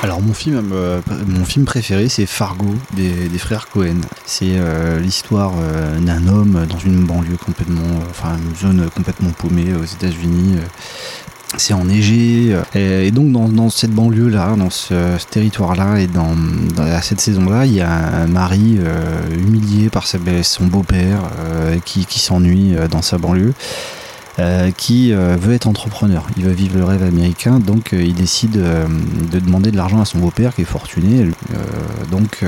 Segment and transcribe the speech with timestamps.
[0.00, 3.96] Alors mon film, euh, mon film préféré c'est Fargo des, frères Cohen.
[4.26, 9.74] C'est euh, l'histoire euh, d'un homme dans une banlieue complètement, enfin une zone complètement paumée
[9.74, 10.58] aux États-Unis.
[11.56, 14.94] c'est enneigé et, donc dans, dans cette banlieue là, dans ce,
[15.30, 16.36] territoire-là et dans,
[17.02, 18.78] cette saison-là, il y a un mari
[19.32, 21.22] humilié par sa son beau-père
[21.84, 23.54] qui, qui s'ennuie dans sa banlieue.
[24.38, 26.24] Euh, qui euh, veut être entrepreneur.
[26.36, 30.04] Il veut vivre le rêve américain, donc euh, il décide de demander de l'argent à
[30.04, 31.28] son beau-père qui est fortuné.
[32.12, 32.44] Donc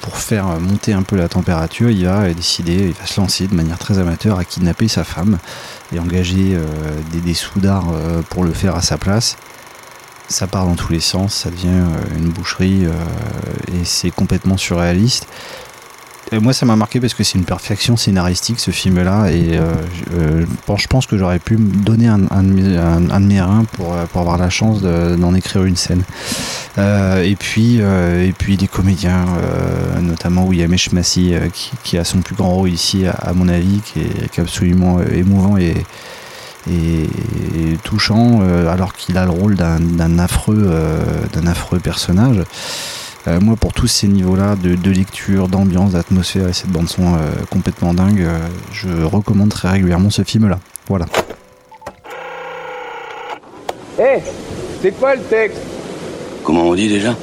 [0.00, 3.54] pour faire monter un peu la température, il va décider, il va se lancer de
[3.54, 5.38] manière très amateur à kidnapper sa femme
[5.92, 6.56] et engager
[7.12, 7.92] des, des soudards
[8.30, 9.36] pour le faire à sa place.
[10.28, 11.84] Ça part dans tous les sens, ça devient
[12.16, 15.26] une boucherie et c'est complètement surréaliste.
[16.32, 20.16] Moi, ça m'a marqué parce que c'est une perfection scénaristique ce film-là, et euh, je,
[20.16, 20.46] euh,
[20.76, 24.50] je pense- que j'aurais pu me donner un, de mes, reins pour, euh, avoir la
[24.50, 26.02] chance de- d'en écrire une scène.
[26.76, 29.24] Et puis, et puis des comédiens,
[30.02, 30.94] notamment William H.
[30.94, 34.38] Massey, euh, qui, qui a son plus grand rôle ici, à, mon avis, qui est,
[34.38, 35.74] absolument émouvant et,
[37.84, 40.70] touchant, alors qu'il a le rôle d'un affreux,
[41.32, 42.42] d'un affreux personnage.
[43.26, 47.18] Euh, moi, pour tous ces niveaux-là de, de lecture, d'ambiance, d'atmosphère et cette bande-son euh,
[47.50, 48.38] complètement dingue, euh,
[48.72, 50.58] je recommande très régulièrement ce film-là.
[50.86, 51.06] Voilà.
[53.98, 54.22] Hé,
[54.80, 55.60] c'est quoi le texte?
[56.44, 57.14] Comment on dit déjà?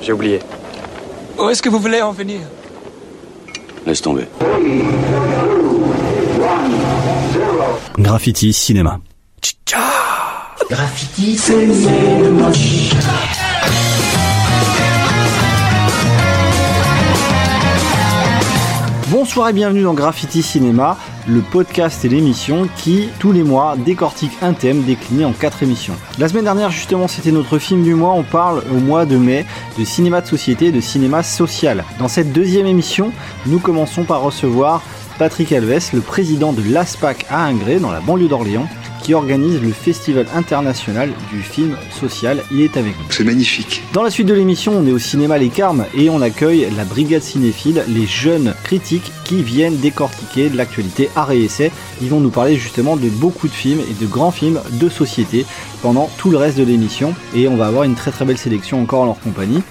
[0.00, 0.40] J'ai oublié.
[1.38, 2.40] Où est-ce que vous voulez en venir?
[3.86, 4.26] Laisse tomber.
[7.98, 8.98] Graffiti Cinéma.
[19.10, 20.96] Bonsoir et bienvenue dans Graffiti Cinéma,
[21.26, 25.94] le podcast et l'émission qui, tous les mois, décortique un thème décliné en quatre émissions.
[26.18, 28.12] La semaine dernière, justement, c'était notre film du mois.
[28.12, 29.46] On parle au mois de mai
[29.78, 31.84] de cinéma de société et de cinéma social.
[31.98, 33.12] Dans cette deuxième émission,
[33.46, 34.82] nous commençons par recevoir
[35.18, 38.68] Patrick Alves, le président de l'ASPAC à Ingré, dans la banlieue d'Orléans,
[39.04, 42.42] qui organise le Festival international du film social.
[42.50, 43.04] Il est avec nous.
[43.10, 43.82] C'est magnifique.
[43.92, 46.84] Dans la suite de l'émission, on est au cinéma Les Carmes et on accueille la
[46.84, 51.70] brigade cinéphile, les jeunes critiques qui viennent décortiquer de l'actualité art et essai.
[52.00, 55.44] Ils vont nous parler justement de beaucoup de films et de grands films de société
[55.82, 58.80] pendant tout le reste de l'émission et on va avoir une très très belle sélection
[58.80, 59.62] encore en leur compagnie.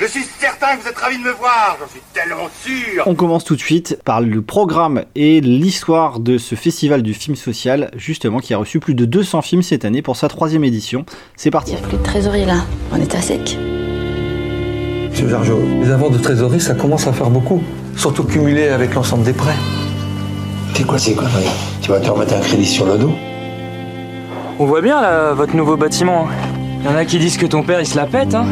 [0.00, 3.14] Je suis certain que vous êtes ravis de me voir, j'en suis tellement sûr On
[3.14, 7.90] commence tout de suite par le programme et l'histoire de ce festival du film social,
[7.94, 11.04] justement qui a reçu plus de 200 films cette année pour sa troisième édition.
[11.36, 11.72] C'est parti.
[11.72, 12.64] Il n'y a plus de trésorerie là.
[12.92, 13.58] On est à sec.
[15.10, 17.62] Monsieur Jargeau, les avoirs de trésorerie, ça commence à faire beaucoup.
[17.94, 19.56] Surtout cumulé avec l'ensemble des prêts.
[20.72, 21.50] C'est quoi ces conneries
[21.82, 23.12] Tu vas te remettre un crédit sur le dos?
[24.58, 26.26] On voit bien là votre nouveau bâtiment.
[26.78, 28.46] Il y en a qui disent que ton père il se la pète, hein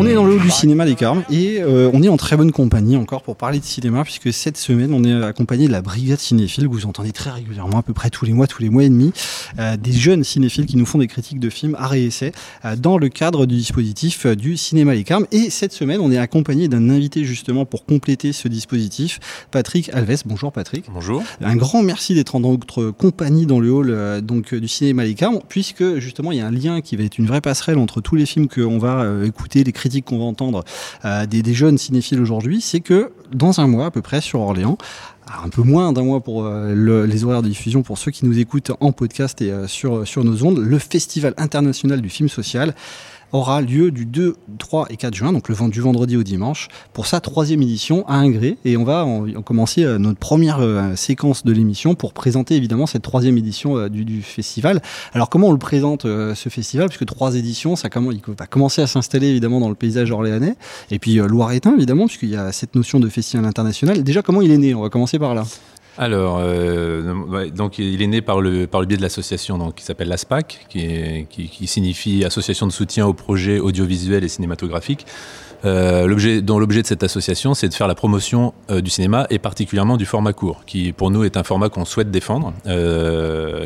[0.00, 2.36] On est dans le hall du cinéma des Carmes et euh, on est en très
[2.36, 5.82] bonne compagnie encore pour parler de cinéma puisque cette semaine on est accompagné de la
[5.82, 8.70] brigade cinéphile que vous entendez très régulièrement à peu près tous les mois, tous les
[8.70, 9.12] mois et demi,
[9.58, 12.30] euh, des jeunes cinéphiles qui nous font des critiques de films art et essai
[12.64, 16.18] euh, dans le cadre du dispositif du cinéma les Carmes et cette semaine on est
[16.18, 19.18] accompagné d'un invité justement pour compléter ce dispositif,
[19.50, 20.22] Patrick Alves.
[20.26, 20.84] Bonjour Patrick.
[20.94, 21.24] Bonjour.
[21.40, 25.40] Un grand merci d'être en notre compagnie dans le hall donc du cinéma Les Carmes,
[25.48, 28.14] puisque justement il y a un lien qui va être une vraie passerelle entre tous
[28.14, 30.64] les films qu'on va écouter, les critiques qu'on va entendre
[31.04, 34.78] euh, des, jeunes cinéphiles aujourd'hui, c'est que dans un mois à peu près sur Orléans,
[35.44, 38.24] un peu moins d'un mois pour euh, le- les horaires de diffusion pour ceux qui
[38.24, 42.74] nous écoutent en podcast et euh, sur nos ondes, le Festival international du film social
[43.32, 47.06] aura lieu du 2, 3 et 4 juin, donc le du vendredi au dimanche, pour
[47.06, 48.56] sa troisième édition à Ingré.
[48.64, 52.54] Et on va en, en commencer euh, notre première euh, séquence de l'émission pour présenter
[52.54, 54.80] évidemment cette troisième édition euh, du, festival.
[55.12, 56.88] Alors comment on le présente ce festival?
[56.88, 60.56] Puisque trois éditions, ça comment, il va commencer à s'installer évidemment dans le paysage orléanais.
[60.90, 64.02] Et puis Loiretain évidemment, puisqu'il y a cette notion de festival international.
[64.02, 64.74] Déjà comment il est né?
[64.74, 65.44] On va commencer par là.
[66.00, 69.74] Alors, euh, ouais, donc il est né par le, par le biais de l'association donc,
[69.74, 75.06] qui s'appelle l'ASPAC, qui, qui, signifie Association de soutien aux projets audiovisuels et cinématographiques.
[75.64, 79.26] Euh, l'objet, dont l'objet de cette association, c'est de faire la promotion euh, du cinéma
[79.28, 82.52] et particulièrement du format court, qui pour nous est un format qu'on souhaite défendre,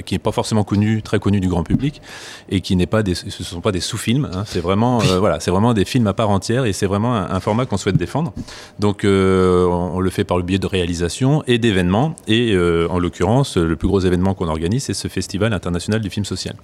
[0.07, 2.01] qui n'est pas forcément connu, très connu du grand public,
[2.49, 4.31] et qui n'est pas des, sont pas des sous-films.
[4.33, 7.41] hein, c'est vraiment, voilà, c'est vraiment des films à part entière, et c'est vraiment un,
[7.41, 8.33] format qu'on souhaite défendre.
[8.79, 12.99] Donc, on, on le fait par le biais de réalisations et d'événements, et euh, en
[12.99, 16.57] l'occurrence, le plus gros événement qu'on organise, c'est ce Festival international du film social.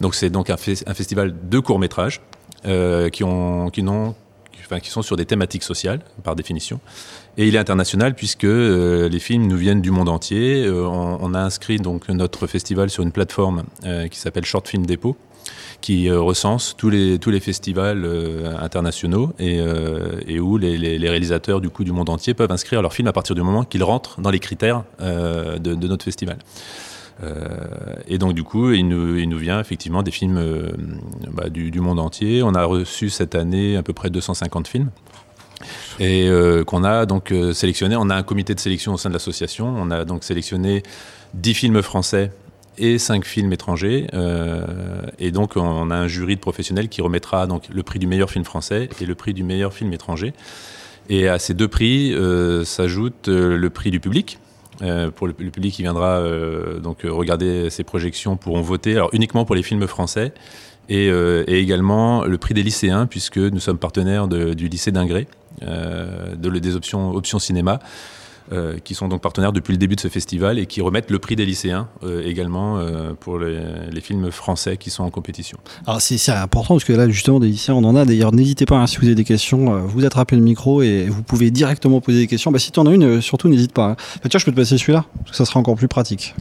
[0.00, 2.20] Donc, c'est donc un, fes- un festival de courts métrages
[2.66, 6.80] euh, qui ont, qui enfin, qui sont sur des thématiques sociales, par définition.
[7.36, 10.68] Et il est international puisque euh, les films nous viennent du monde entier.
[10.70, 13.64] On, on, a inscrit donc notre festival sur une plateforme
[14.10, 15.16] qui s'appelle Short Film Depot
[15.86, 21.60] qui euh, recense tous les, tous les festivals euh, internationaux et, euh, où les, réalisateurs
[21.60, 24.20] du, coup, du monde entier peuvent inscrire leurs films à partir du moment qu'ils rentrent
[24.20, 26.38] dans les critères de, notre festival.
[28.08, 30.40] et donc du coup, il nous, il nous vient effectivement des films
[31.32, 32.42] bah, du, du, monde entier.
[32.42, 34.90] On a reçu cette année à peu près 250 films
[36.00, 36.28] et
[36.66, 37.94] qu'on a donc sélectionné.
[37.96, 39.72] On a un comité de sélection au sein de l'association.
[39.78, 40.82] On a donc sélectionné
[41.34, 42.32] 10 films français
[42.78, 44.06] et 5 films étrangers.
[44.14, 48.06] Euh, et donc on a un jury de professionnels qui remettra donc le prix du
[48.06, 50.32] meilleur film français et le prix du meilleur film étranger.
[51.08, 54.38] Et à ces deux prix euh, s'ajoute euh, le prix du public.
[55.14, 56.22] pour le, public qui viendra
[56.82, 60.34] donc regarder ces projections pourront voter alors uniquement pour les films français
[60.90, 61.08] et,
[61.48, 65.28] également le prix des lycéens puisque nous sommes partenaires du lycée d'Ingré
[65.62, 67.78] de, des options, options cinéma.
[68.52, 71.18] Euh, qui sont donc partenaires depuis le début de ce festival et qui remettent le
[71.18, 73.58] prix des lycéens euh, également euh, pour les,
[73.90, 75.58] les, films français qui sont en compétition.
[75.84, 78.76] Alors c'est important parce que là justement des lycéens on en a d'ailleurs n'hésitez pas
[78.76, 82.18] hein, si vous avez des questions vous attrapez le micro et vous pouvez directement poser
[82.18, 83.96] des questions bah, si tu en as une surtout n'hésite pas hein.
[84.22, 86.36] bah, tiens je peux te passer celui-là ça sera encore plus pratique.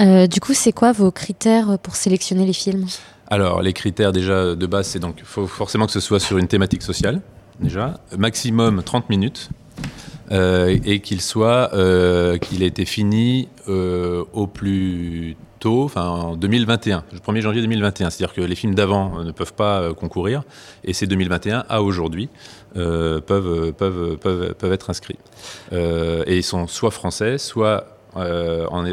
[0.00, 2.86] du coup c'est quoi vos critères pour sélectionner les films?
[3.28, 6.48] Alors les critères déjà de base c'est donc faut forcément que ce soit sur une
[6.48, 7.20] thématique sociale
[7.60, 9.50] déjà, maximum 30 minutes,
[10.30, 17.04] et qu'il soit, euh, qu'il ait été fini euh, au plus tôt, enfin en 2021,
[17.12, 18.10] le 1er janvier 2021.
[18.10, 20.42] C'est-à-dire que les films d'avant ne peuvent pas concourir,
[20.84, 22.28] et ces 2021 à aujourd'hui
[22.74, 25.18] peuvent, peuvent, peuvent, peuvent être inscrits.
[25.72, 28.84] et ils sont soit français, soit en,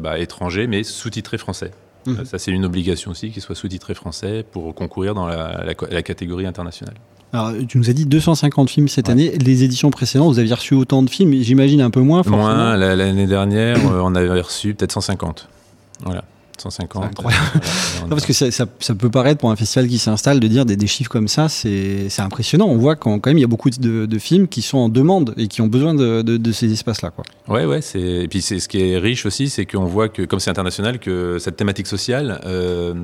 [0.00, 1.70] bah, étrangers, mais sous-titrés français.
[2.06, 2.24] Mmh.
[2.24, 6.02] Ça, c'est une obligation aussi, qu'ils soient sous-titrés français pour concourir dans la, la, la
[6.02, 6.94] catégorie internationale.
[7.32, 9.12] Alors, tu nous as dit 250 films cette ouais.
[9.12, 9.32] année.
[9.38, 12.22] Les éditions précédentes, vous aviez reçu autant de films, j'imagine un peu moins.
[12.22, 12.44] Forcément.
[12.44, 12.76] Moins.
[12.76, 15.48] L'année dernière, on avait reçu peut-être 150.
[16.04, 16.24] Voilà.
[16.60, 17.04] 150.
[17.04, 17.44] Incroyable.
[18.02, 20.64] non, parce que ça, ça, ça, peut paraître pour un festival qui s'installe de dire
[20.64, 22.66] des, des, chiffres comme ça, c'est impressionnant.
[22.66, 24.88] On voit quand, quand même il y a beaucoup de, de, films qui sont en
[24.88, 27.12] demande et qui ont besoin de, de ces espaces-là.
[27.48, 27.80] Ouais, ouais.
[27.94, 31.38] Et puis ce qui est riche aussi, c'est qu'on voit que comme c'est international, que
[31.38, 32.94] cette thématique sociale, euh,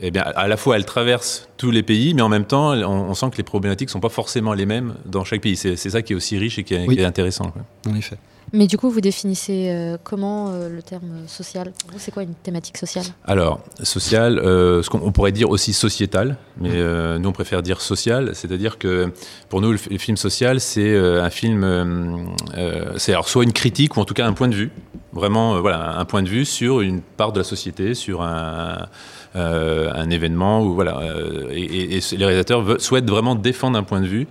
[0.00, 3.10] eh bien, à la fois elle traverse tous les pays, mais en même temps, on,
[3.10, 5.56] on sent que les problématiques sont pas forcément les mêmes dans chaque pays.
[5.56, 6.96] C'est ça qui est aussi riche et qui est, oui.
[6.96, 7.50] qui est intéressant.
[7.50, 7.62] Quoi.
[7.90, 8.16] En effet.
[8.54, 11.72] Mais du coup, vous définissez euh, comment euh, le terme social?
[11.86, 13.06] Pour vous, c'est quoi une thématique sociale?
[13.24, 17.80] Alors, social, euh, ce qu'on pourrait dire aussi sociétal, mais euh, nous, on préfère dire
[17.80, 19.10] social, c'est-à-dire que
[19.48, 22.34] pour nous, le, le film social, c'est un film,
[22.96, 24.70] c'est alors soit une critique ou en tout cas un point de vue,
[25.12, 28.86] vraiment, voilà, un point de vue sur une part de la société, sur un euh,
[29.34, 34.26] un événement où voilà euh, et, les réalisateurs souhaitent vraiment défendre un point de vue.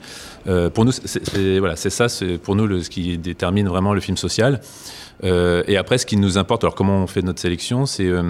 [0.48, 4.02] Euh, pour nous, c'est voilà, ça, c'est pour nous le, ce qui détermine vraiment le
[4.02, 4.62] film social.
[5.24, 8.24] Euh, et après, ce qui nous importe, alors comment on fait notre sélection, c'est euh,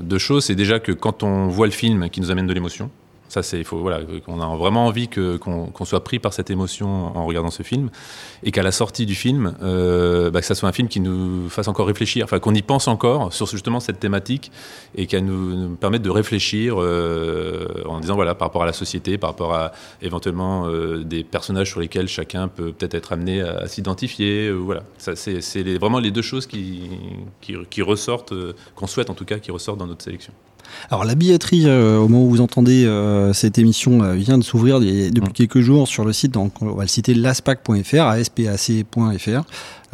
[0.00, 0.46] deux choses.
[0.46, 2.90] C'est déjà que quand on voit le film qui nous amène de l'émotion,
[3.34, 6.32] ça, c'est il faut voilà qu'on a vraiment envie que qu'on qu soit pris par
[6.32, 7.90] cette émotion en regardant ce film
[8.44, 11.48] et qu'à la sortie du film, euh, bah, que ça soit un film qui nous
[11.48, 14.52] fasse encore réfléchir, enfin qu'on y pense encore sur justement cette thématique
[14.94, 19.18] et qu'elle nous, permette de réfléchir euh, en disant voilà par rapport à la société,
[19.18, 23.66] par rapport à éventuellement euh, des personnages sur lesquels chacun peut peut-être être amené à,
[23.66, 24.52] s'identifier.
[24.52, 26.88] Voilà, c'est vraiment les deux choses qui
[27.40, 28.34] qui, ressortent,
[28.76, 30.32] qu'on souhaite en tout cas, qui ressortent dans notre sélection.
[30.90, 34.44] Alors la billetterie, euh, au moment où vous entendez euh, cette émission, euh, vient de
[34.44, 35.32] s'ouvrir depuis mmh.
[35.32, 39.42] quelques jours sur le site, donc on va le citer laspac.fr, aspac.fr.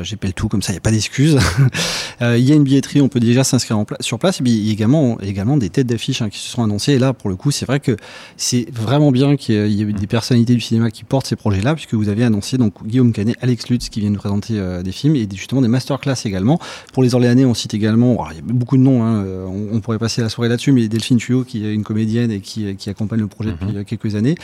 [0.02, 1.38] J'appelle tout comme ça, il n'y a pas d'excuses.
[2.22, 4.40] euh, il y a une billetterie, on peut déjà s'inscrire pla sur place.
[4.40, 6.92] Et puis il y a également, également des têtes d'affiches hein, qui se sont annoncées.
[6.92, 7.96] Et là, pour le coup, c'est vrai que
[8.36, 11.94] c'est vraiment bien qu'il y ait des personnalités du cinéma qui portent ces projets-là, puisque
[11.94, 15.16] vous avez annoncé donc Guillaume Canet, Alex Lutz qui viennent nous présenter euh, des films
[15.16, 16.58] et justement des masterclass également.
[16.92, 19.80] Pour les Orléanais, on cite également, il y a beaucoup de noms, hein, on, on,
[19.80, 22.90] pourrait passer la soirée là-dessus, mais Delphine Tuyau, qui est une comédienne et qui, qui
[22.90, 23.72] accompagne le projet mm -hmm.
[23.72, 24.34] depuis quelques années.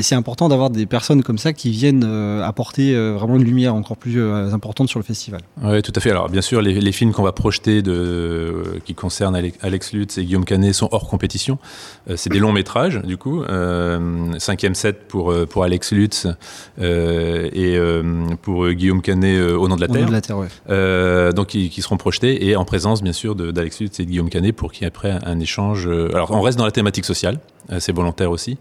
[0.00, 3.74] C'est important d'avoir des personnes comme ça qui viennent euh, apporter euh, vraiment une lumière
[3.74, 5.40] encore plus euh, importante sur le festival.
[5.62, 6.10] Oui, tout à fait.
[6.10, 10.24] Alors, bien sûr, les, les films qu'on va projeter de, qui concernent Alex Lutz et
[10.24, 11.58] Guillaume Canet sont hors compétition.
[12.08, 13.42] Euh, c'est des longs métrages, du coup.
[13.42, 16.26] Euh, cinquième set pour, euh, pour Alex Lutz
[16.80, 17.78] euh, et
[18.42, 20.02] pour Guillaume Canet au nom de la au Terre.
[20.02, 21.32] Nom de la terre ouais.
[21.32, 24.30] donc, qui, qui, seront projetés et en présence, bien sûr, d'Alex Lutz et de Guillaume
[24.30, 25.86] Canet pour qu'il y ait après un échange.
[25.86, 27.38] alors, on reste dans la thématique sociale.
[27.78, 28.58] C'est volontaire aussi.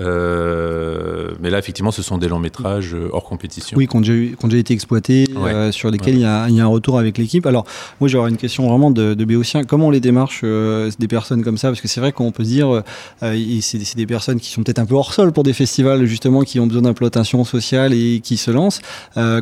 [0.00, 3.76] Euh, mais là, effectivement, ce sont des longs métrages euh, hors compétition.
[3.76, 5.52] Oui, qui ont déjà, eu- qui ont déjà été exploités, Ouais.
[5.52, 7.46] euh, sur lesquels il y, a, il y a un retour avec l'équipe.
[7.46, 7.64] Alors,
[8.00, 9.64] moi, j'aurais une question vraiment de, de Béotien.
[9.64, 11.68] Comment on les démarche euh, des personnes comme ça?
[11.68, 12.82] Parce que c'est vrai qu'on peut se dire,
[13.20, 16.58] c'est des personnes qui sont peut-être un peu hors sol pour des festivals, justement, qui
[16.60, 18.80] ont besoin d'implantation sociale et qui se lancent.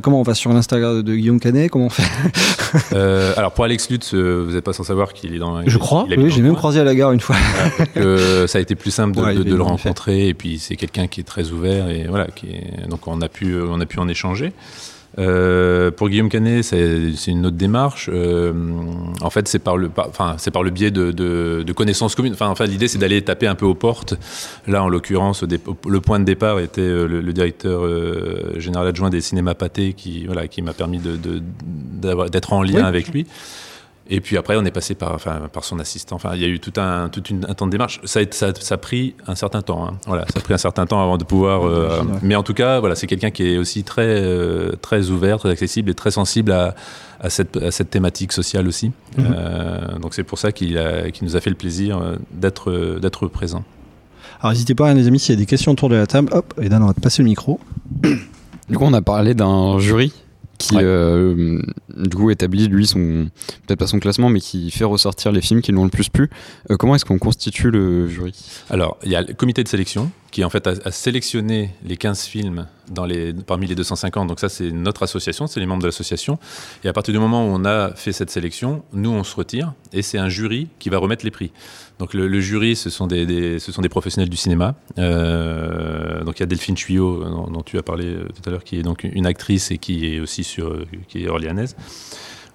[0.03, 1.71] Comment on va sur l'Instagram de Guillaume Canet?
[1.71, 2.03] Comment on fait?
[3.37, 5.63] Alors pour Alex Lutz, vous n'êtes pas sans savoir qu'il est dans.
[5.67, 7.37] Je crois, il oui, j'ai même croisé à la gare une fois.
[7.79, 10.77] Donc, euh, ça a été plus simple de, Ouais, de- de le rencontrer puis c'est
[10.77, 13.87] quelqu'un qui est très ouvert et voilà qui est, donc on a pu on a
[13.87, 14.53] pu en échanger.
[15.19, 18.09] Euh, pour Guillaume Canet, c'est une autre démarche.
[18.13, 18.53] Euh,
[19.21, 22.33] en fait, c'est par le, enfin, c'est par le biais de, de- de connaissances communes.
[22.35, 24.15] Enfin, enfin, l'idée, c'est d'aller taper un peu aux portes.
[24.69, 29.11] Là, en l'occurrence, le point de départ était euh, le, le directeur euh, général adjoint
[29.11, 31.43] des cinémas Pâté, qui, voilà, qui m'a permis de- de-
[32.01, 32.87] d'avoir- d'être en lien Oui.
[32.95, 33.27] avec lui.
[34.13, 36.17] Et puis après, on est passé par, enfin, par son assistant.
[36.17, 38.01] Enfin, il y a eu tout un, tout une- un temps de démarche.
[38.05, 39.87] Ça a, été- ça, ça a pris un certain temps.
[39.87, 39.93] hein.
[40.07, 41.65] Voilà, ça a pris un certain temps avant de pouvoir.
[41.65, 42.19] euh, ouais.
[42.23, 45.51] mais en tout cas, voilà, c'est quelqu'un qui est aussi très, euh, très ouvert, très
[45.51, 46.75] accessible et très sensible à,
[47.21, 48.91] à cette, à cette thématique sociale aussi.
[49.17, 49.27] Mhm.
[49.33, 52.01] Euh, donc c'est pour ça qu'il a- qu'il nous a fait le plaisir
[52.33, 53.63] d'être, d'être présent.
[54.41, 56.31] Alors, n'hésitez pas, hein, les amis, s'il y a des questions autour de la table.
[56.33, 57.61] Hop, et Dan, on va te passer le micro.
[58.03, 60.13] Du coup, on a parlé d'un jury
[60.61, 60.83] qui, Ouais.
[60.85, 61.61] euh,
[61.97, 63.29] du coup, établit lui son
[63.67, 66.29] peut-être pas son classement, mais qui fait ressortir les films qui l'ont le plus plu.
[66.71, 68.35] Euh, comment est-ce qu'on constitue le jury?
[68.69, 72.25] Alors, il y a le comité de sélection qui, en fait, a, sélectionné les 15
[72.25, 72.67] films
[73.47, 74.29] parmi les 250.
[74.29, 76.39] Donc, ça, c'est notre association, c'est les membres de l'association.
[76.85, 79.73] Et à partir du moment où on a fait cette sélection, nous, on se retire
[79.93, 81.51] et c'est un jury qui va remettre les prix.
[81.99, 83.59] Donc, le, jury, ce sont des,
[83.91, 84.75] professionnels du cinéma.
[84.99, 88.51] Euh, donc, il y a Delphine Chuyot, dont, dont tu as parlé euh, tout à
[88.51, 91.77] l'heure, qui est donc une actrice et qui est aussi sur, euh, qui est orléanaise.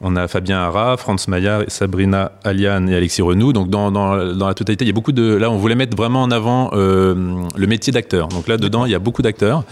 [0.02, 3.54] On a Fabien Hara, Franz Maillard, Sabrina Aliane et Alexis Renou.
[3.54, 5.36] Donc dans, dans- dans la totalité, il y a beaucoup de.
[5.36, 7.16] Là, on voulait mettre vraiment en avant euh,
[7.56, 8.28] le métier d'acteur.
[8.28, 9.64] Donc là, dedans, il y a beaucoup d'acteurs.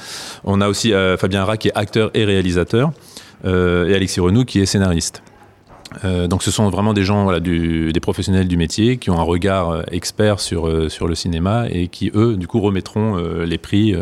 [0.46, 2.92] On a aussi euh, Fabien Hara qui est acteur et réalisateur,
[3.46, 5.22] euh, et Alexis Renou qui est scénariste.
[6.28, 9.84] Donc ce sont vraiment des gens, du- des professionnels du métier qui ont un regard
[9.92, 13.94] expert sur, sur le cinéma et qui, eux, du coup, remettront les prix.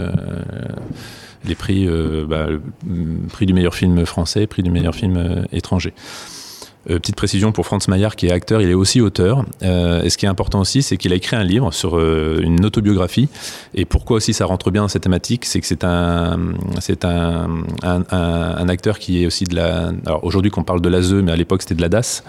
[1.46, 2.48] Les prix, euh, bah,
[2.86, 5.94] mm, prix du meilleur film français, prix du meilleur film euh, étranger.
[6.90, 9.46] Euh, petite précision pour Franz Maillard qui est acteur, il est aussi auteur.
[9.62, 12.40] Euh, et ce qui est important aussi, c'est qu'il a écrit un livre sur euh,
[12.42, 13.30] une autobiographie.
[13.76, 16.40] Et pourquoi aussi ça rentre bien dans cette thématique, c'est que c'est un,
[16.80, 17.48] c'est un,
[17.84, 19.92] un, acteur qui est aussi de la.
[20.06, 22.24] Alors aujourd'hui qu'on parle de l'ASE, mais à l'époque c'était de la DAS,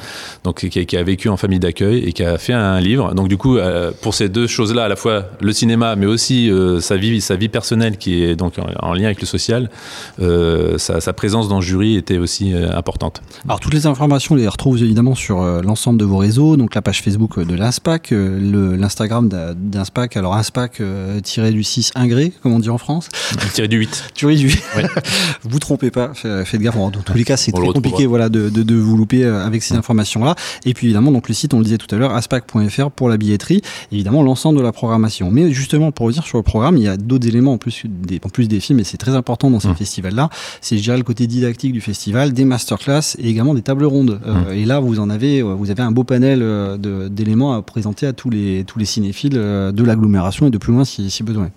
[0.45, 3.15] donc qui, a- vécu en famille d'accueil et qui a fait un livre.
[3.15, 3.59] Donc du coup,
[4.03, 7.49] pour ces deux choses-là, à la fois le cinéma, mais aussi sa vie, sa vie
[7.49, 9.71] personnelle qui est donc en, en lien avec le social,
[10.19, 13.23] sa, sa présence dans le jury était aussi importante.
[13.47, 16.75] Alors toutes les informations, on les retrouve évidemment sur euh, l'ensemble de vos réseaux, donc
[16.75, 20.83] la page Facebook euh, de l'INSPAC, euh, l'Instagram d'INSPAC, alors INSPAC
[21.23, 23.09] tiré du 6 ingré, comme on dit en France.
[23.55, 24.05] Tiré du 8.
[24.15, 24.63] Tiré du 8.
[24.77, 24.83] Oui.
[25.45, 28.49] vous trompez pas, fa- faites gaffe, dans tous les cas c'est très compliqué voilà, de,
[28.49, 30.35] de- de vous louper avec ces informations-là.
[30.67, 33.17] Et puis évidemment, donc le site, on le disait tout à l'heure, aspac.fr pour la
[33.17, 35.31] billetterie, évidemment l'ensemble de la programmation.
[35.31, 38.21] Mais justement, pour revenir sur le programme, il y a d'autres éléments en plus des,
[38.25, 39.77] en plus des films, et c'est très important dans ces Mmh.
[39.77, 40.29] festivals-là,
[40.61, 44.21] c'est je dirais le côté didactique du festival, des masterclass et également des tables rondes.
[44.33, 44.53] Euh, Mmh.
[44.55, 48.07] et là, vous en avez, euh, vous avez un beau panel euh, d'éléments à présenter
[48.07, 51.51] à tous les, tous les cinéphiles de l'agglomération et de plus loin si, besoin.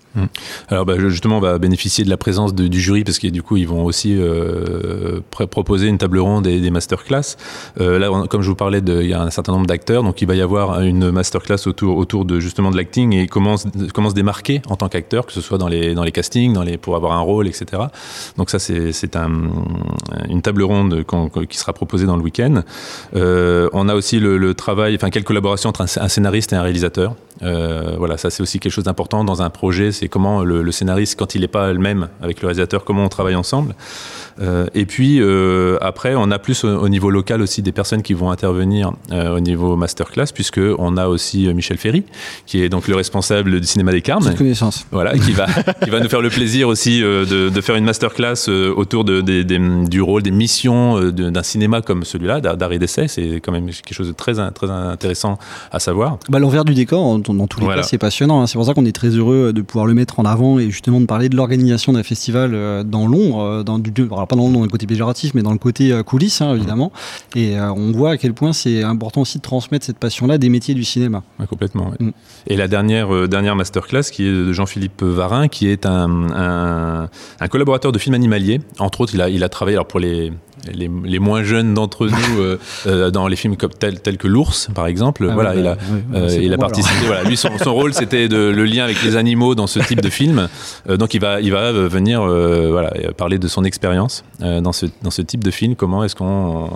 [0.68, 3.56] Alors bah, justement, on va bénéficier de la présence du jury parce que du coup,
[3.56, 7.36] ils vont aussi pr- proposer une table ronde et des masterclass.
[7.80, 10.28] Euh, là, comme je vous parlais, il y a un certain nombre d'acteurs, donc il
[10.28, 14.10] va y avoir une masterclass autour, autour de justement de l'acting et comment, se- comment
[14.10, 16.76] se démarquer en tant qu'acteur, que ce soit dans les, dans les castings, dans les,
[16.76, 17.82] pour avoir un rôle, etc.
[18.36, 19.30] Donc ça, c'est un,
[20.28, 21.04] une table ronde
[21.48, 22.62] qui sera proposée dans le week-end.
[23.14, 27.14] Euh, on a aussi le, travail, enfin quelle collaboration entre un scénariste et un réalisateur.
[27.42, 30.72] Euh, voilà, ça c'est aussi quelque chose d'important dans un projet, c'est comment le, le
[30.72, 33.74] scénariste, quand il n'est pas le même avec le réalisateur, comment on travaille ensemble.
[34.40, 38.02] Euh, et puis euh, après, on a plus au, au niveau local aussi des personnes
[38.02, 42.04] qui vont intervenir euh, au niveau masterclass, puisque on a aussi Michel Ferry,
[42.46, 44.34] qui est donc le responsable du cinéma des Carmes.
[44.34, 44.86] Connaissance.
[44.92, 45.46] Voilà, qui va,
[45.84, 49.44] qui va nous faire le plaisir aussi de, de faire une masterclass autour de, des-
[49.44, 53.08] du rôle, des missions de- d'un cinéma comme celui-là, d'Ar- d'art et d'essai.
[53.08, 55.38] C'est quand même quelque chose de très, très intéressant
[55.72, 56.18] à savoir.
[56.28, 57.82] Bah, L'envers du décor, dans tous les Voilà.
[57.82, 58.42] cas, c'est passionnant.
[58.42, 58.46] hein.
[58.46, 61.00] C'est pour ça qu'on est très heureux de pouvoir le mettre en avant et justement
[61.00, 63.90] de parler de l'organisation d'un festival dans l'ombre, dans du,
[64.26, 66.92] alors pas dans le côté péjoratif, mais dans le côté euh, coulisses, hein, évidemment.
[67.34, 70.48] Et euh, on voit à quel point c'est important aussi de transmettre cette passion-là des
[70.48, 71.22] métiers du cinéma.
[71.38, 71.90] Ouais, complètement.
[71.90, 72.06] ouais.
[72.06, 72.12] Mm.
[72.48, 77.08] Et la dernière, euh, dernière masterclass qui est de Jean-Philippe Varin, qui est un, un,
[77.40, 78.60] un collaborateur de film animalier.
[78.78, 80.32] Entre autres, il a, il a travaillé alors pour les,
[80.72, 84.26] les, les moins jeunes d'entre nous euh, euh, dans les films comme tel, tels que
[84.26, 85.76] l'ours par exemple Ah voilà il a
[86.14, 87.24] euh, il a participé voilà.
[87.24, 90.10] Lui son, son rôle c'était de le lien avec les animaux dans ce type de
[90.10, 90.48] film.
[90.88, 95.22] Donc il va il va venir voilà parler de son expérience dans ce dans ce
[95.22, 95.76] type de film.
[95.76, 96.70] Comment est-ce qu'on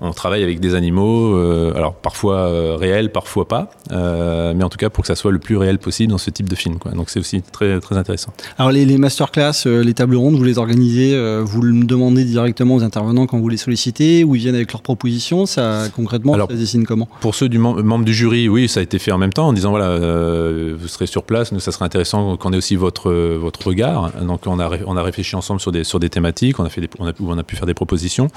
[0.00, 1.36] on travaille avec des animaux
[1.74, 5.56] alors parfois réels parfois pas mais en tout cas pour que ça soit le plus
[5.56, 6.92] réel possible dans ce type de film quoi.
[6.92, 8.32] Donc c'est aussi très très intéressant.
[8.58, 12.82] Alors les, les masterclass, les tables rondes, vous les organisez, vous le demandez directement aux
[12.82, 16.54] intervenants quand vous les sollicitez, ou ils viennent avec leurs propositions, ça concrètement Alors, ça
[16.54, 17.08] se dessine comment?
[17.20, 19.48] Pour ceux du mem- membres du jury, oui, ça a été fait en même temps
[19.48, 22.76] en disant voilà, euh, vous serez sur place, nous ça serait intéressant qu'on ait aussi
[22.76, 24.12] votre votre regard.
[24.22, 26.80] Donc on a on a réfléchi ensemble sur des sur des thématiques, on a fait
[26.80, 28.28] des, on a, où on a pu faire des propositions.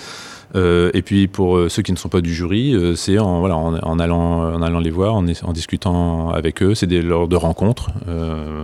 [0.55, 3.39] Euh, et puis pour euh, ceux qui ne sont pas du jury, euh, c'est en
[3.39, 7.27] voilà en, en allant en allant les voir, en, en discutant avec eux, c'est lors
[7.27, 7.91] de rencontres.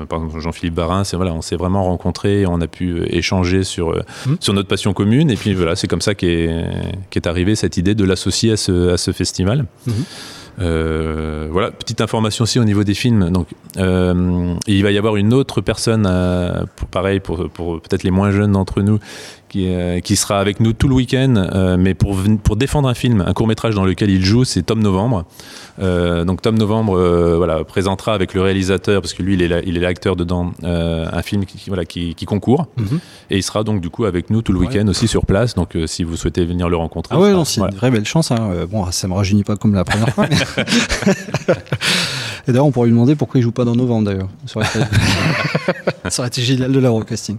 [0.10, 3.91] Par exemple Jean-Philippe Barin, c'est voilà, on s'est vraiment rencontrés, on a pu échanger sur
[3.91, 4.01] euh,
[4.39, 5.29] sur notre passion commune.
[5.29, 6.50] Et puis voilà, c'est comme ça qu'est
[7.10, 9.65] qu'est arrivée cette idée de l'associer à ce à ce festival.
[10.60, 13.29] Euh, voilà, petite information aussi au niveau des films.
[13.29, 18.03] Donc, euh, il va y avoir une autre personne, euh, pour, pareil pour, pour peut-être
[18.03, 19.00] les moins jeunes d'entre nous,
[19.56, 22.18] qui, euh, qui sera avec nous tout le week-end, euh, mais pour,
[22.58, 25.24] défendre un film, un court métrage dans lequel il joue, c'est Tom Novembre.
[25.82, 26.98] Euh, donc Tom Novembre,
[27.38, 31.58] voilà, présentera avec le réalisateur, parce que lui, il est, l'acteur dedans, un film qui,
[31.58, 33.00] qui- voilà, qui, qui concourt, Mhm.
[33.30, 35.56] et il sera donc du coup avec nous tout le week-end aussi sur place.
[35.56, 37.72] Donc, si vous souhaitez venir le rencontrer, Ah ouais, c'est voilà.
[37.74, 38.32] une vraie belle chance.
[38.32, 38.50] hein.
[38.70, 40.26] Bon, ça me rajeunit pas comme la première fois.
[40.30, 40.36] mais-
[42.48, 44.30] Et d'ailleurs, on pourrait lui demander pourquoi il joue pas dans novembre d'ailleurs.
[44.46, 44.62] Ça
[46.10, 47.38] ça aurait été génial de l'avoir au casting.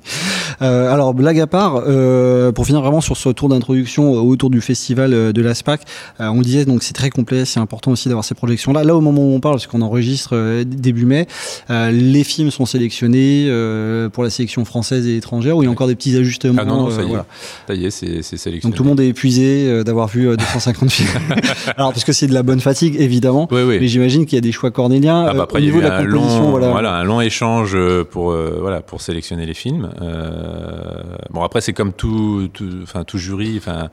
[0.63, 4.61] Euh, alors, blague à part, euh, pour finir vraiment sur ce tour d'introduction autour du
[4.61, 5.83] festival euh, de l'ASPAC,
[6.21, 8.83] euh, on le disait, donc c'est très complet, c'est important aussi d'avoir ces projections-là.
[8.83, 11.29] Là, au moment où on parle, parce qu'on enregistre euh, début mai,
[11.71, 15.69] euh, les films sont sélectionnés euh, pour la sélection française et étrangère, où il y
[15.69, 16.61] a encore des petits ajustements.
[16.63, 17.09] Ah non, non, ça euh, y est.
[17.09, 17.27] voilà.
[17.69, 18.61] Ça y est, c'est sélectionné.
[18.63, 21.09] Donc tout le monde est épuisé euh, d'avoir vu euh, 250 films.
[21.77, 23.79] Alors parce que c'est de la bonne fatigue évidemment, Oui, oui.
[23.81, 24.71] mais j'imagine qu'il y a des choix
[25.05, 26.43] Ah bah euh, après, au niveau de la un composition.
[26.43, 26.71] long, voilà.
[26.71, 29.91] voilà, un long échange euh, pour, euh, voilà, pour sélectionner les films.
[30.00, 33.57] Euh, bon, après, c'est comme tout, tout, enfin, tout jury.
[33.59, 33.91] Enfin,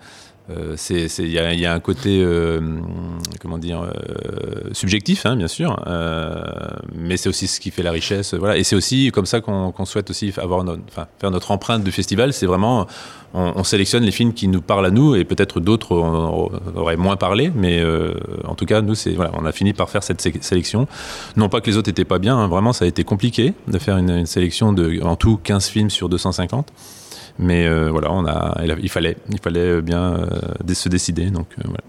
[0.50, 0.75] euh,
[1.19, 2.59] il y, a, un côté, euh,
[3.39, 5.79] comment dire, euh, subjectif, hein, bien sûr,
[6.93, 8.33] mais c'est aussi ce qui fait la richesse.
[8.33, 10.81] Voilà, et c'est aussi comme ça qu'on, souhaite aussi avoir notre,
[11.19, 12.33] faire notre empreinte du festival.
[12.33, 12.88] C'est vraiment,
[13.33, 17.15] on, on sélectionne les films qui nous parlent à nous, et peut-être d'autres aurait moins
[17.15, 17.81] parlé, mais
[18.43, 20.88] en tout cas, nous, voilà, on a fini par faire cette sé- sélection.
[21.38, 23.79] Non pas que les autres étaient pas bien, hein, vraiment, ça a été compliqué de
[23.79, 26.68] faire une sélection de, en tout, 15 films sur 250.
[27.39, 31.31] Mais euh, voilà, on a, il fallait, il fallait bien euh, se décider.
[31.31, 31.79] Donc euh, voilà.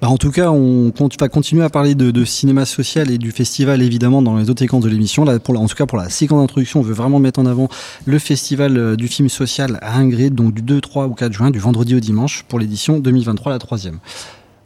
[0.00, 3.32] Bah, en tout cas, on va continuer à parler de, de cinéma social et du
[3.32, 5.24] festival évidemment dans les autres séquences de l'émission.
[5.24, 7.46] Là, pour la- en tout cas pour la séquence d'introduction, on veut vraiment mettre en
[7.46, 7.68] avant
[8.04, 11.50] le festival euh, du film social à Ingrid, donc du 2, 3 ou 4 juin,
[11.50, 13.98] du vendredi au dimanche pour l'édition 2023, la troisième.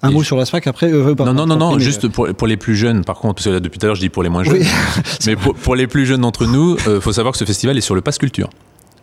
[0.03, 2.59] Un mot sur la SPAC après euh, Non, non, non, non, juste pour, pour les
[2.59, 4.29] plus jeunes, par contre, parce que là, depuis tout à l'heure, je dis pour les
[4.29, 4.59] moins jeunes.
[4.61, 4.66] Oui.
[5.27, 7.81] mais pour, pour les plus jeunes d'entre nous, il faut savoir que ce festival est
[7.81, 8.51] sur le Pass Culture.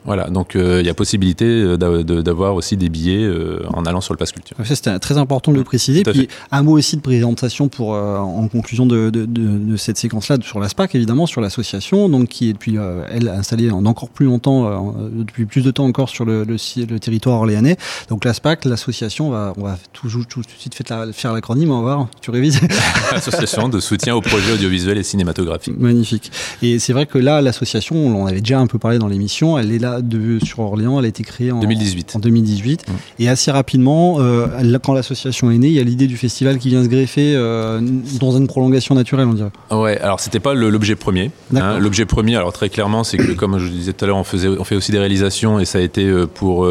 [0.06, 4.02] Voilà, donc euh, il y a possibilité euh, d'avoir aussi des billets euh, en allant
[4.02, 4.58] sur le Pass Culture.
[4.66, 6.04] Ça, c'était très important de le préciser.
[6.04, 9.58] Tout à Puis un mot aussi de présentation pour, euh, en conclusion de, de, de-
[9.72, 12.78] de cette séquence-là sur la SPAC, évidemment, sur l'association, donc qui est depuis,
[13.12, 17.38] elle, installée en encore plus longtemps, depuis plus de temps encore sur le, le, territoire
[17.38, 17.78] orléanais.
[18.10, 21.82] Donc la SPAC, l'association, on va, on va toujours tout, de suite faire l'acronyme, on
[21.82, 22.60] va voir, tu révises
[23.12, 25.78] Association de soutien aux projets audiovisuels et cinématographiques.
[25.80, 26.32] Magnifique.
[26.62, 29.58] Et c'est vrai que là, l'association, on en avait déjà un peu parlé dans l'émission,
[29.58, 32.14] elle est là de, sur Orléans, elle a été créée en 2018.
[32.16, 32.86] En 2018.
[33.20, 36.58] Et assez rapidement, euh, là, quand l'association est née, il y a l'idée du festival
[36.58, 37.82] qui vient se greffer euh,
[38.20, 39.52] dans une prolongation naturelle, on dirait.
[39.72, 41.32] Ouais, alors c'était pas le- l'objet premier.
[41.56, 41.80] Hein.
[41.80, 44.48] L'objet premier, alors très clairement, c'est que comme je disais tout à l'heure, on, faisait,
[44.48, 46.68] on fait aussi des réalisations et ça a été euh, pour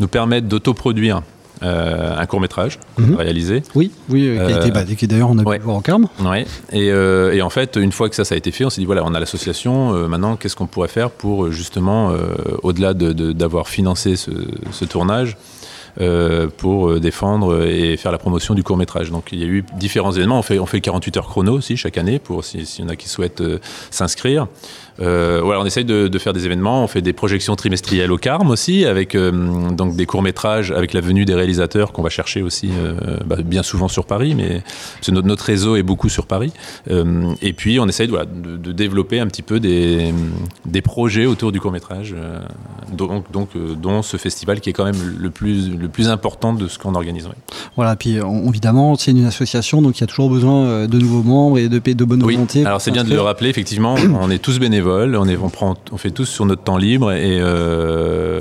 [0.00, 1.22] nous permettre d'autoproduire
[1.62, 3.16] euh, un court métrage Mhm.
[3.16, 3.62] réalisé.
[3.74, 5.58] Oui, oui, euh, qui, a Euh, été, bah, qui d'ailleurs on a pu ouais.
[5.58, 6.06] le voir au Carme.
[6.24, 6.46] Ouais.
[6.72, 8.86] Et, et en fait, une fois que ça, ça a été fait, on s'est dit
[8.86, 9.92] voilà, on a l'association.
[10.08, 12.12] maintenant, qu'est-ce qu'on pourrait faire pour justement,
[12.62, 14.30] au-delà de- de- d'avoir financé ce,
[14.72, 15.36] ce tournage,
[16.00, 19.10] euh, pour défendre et faire la promotion du court métrage.
[19.10, 20.38] Donc, il y a eu différents événements.
[20.38, 22.84] On fait, on fait le 48 heures chrono aussi chaque année pour s'il si y
[22.84, 23.58] en a qui souhaitent euh,
[23.90, 24.46] s'inscrire.
[25.00, 26.84] Euh, voilà, on essaye de, de faire des événements.
[26.84, 30.92] On fait des projections trimestrielles au Carme aussi, avec euh, donc des courts métrages, avec
[30.92, 32.94] la venue des réalisateurs qu'on va chercher aussi euh,
[33.26, 34.62] bah, bien souvent sur Paris, mais
[35.10, 36.52] notre, notre réseau est beaucoup sur Paris.
[37.42, 40.12] Et puis on essaye voilà, de, de développer un petit peu des,
[40.66, 42.14] des projets autour du court métrage,
[42.92, 46.68] donc, donc dont ce festival qui est quand même le plus, le plus important de
[46.68, 47.26] ce qu'on organise.
[47.26, 47.32] ouais.
[47.76, 51.22] Voilà, puis on- évidemment, c'est une association, donc il y a toujours besoin de nouveaux
[51.22, 52.60] membres et de, de bonne Oui, volonté.
[52.60, 54.89] alors pour c'est bien de le rappeler, effectivement, on est tous bénévoles.
[54.90, 58.40] Bénévoles, on, est, on, prend, on fait tous sur notre temps libre et, euh,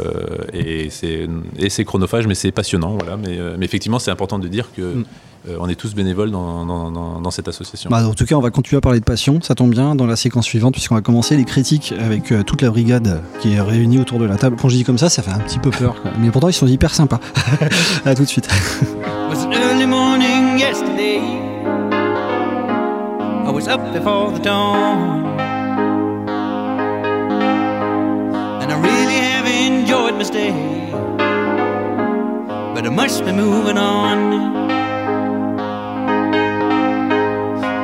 [0.53, 2.97] et c'est chronophage, mais c'est passionnant.
[2.99, 3.17] Voilà.
[3.17, 5.03] Mais, euh, mais effectivement, c'est important de dire que Mm.
[5.49, 7.89] euh, on est tous bénévoles dans, dans- dans- dans cette association.
[7.89, 9.39] Bah, en tout cas, on va continuer à parler de passion.
[9.41, 12.61] Ça tombe bien dans la séquence suivante, puisqu'on va commencer les critiques avec euh, toute
[12.61, 14.55] la brigade qui est réunie autour de la table.
[14.59, 16.01] Quand je dis comme ça, ça fait un petit peu peur.
[16.01, 16.11] quoi.
[16.19, 17.19] Mais pourtant, ils sont hyper sympas.
[18.05, 18.47] à tout de suite.
[19.29, 21.19] was an early morning yesterday.
[23.47, 25.28] I was up before the dawn.
[30.25, 30.51] Stay.
[32.73, 34.17] But I must be moving on.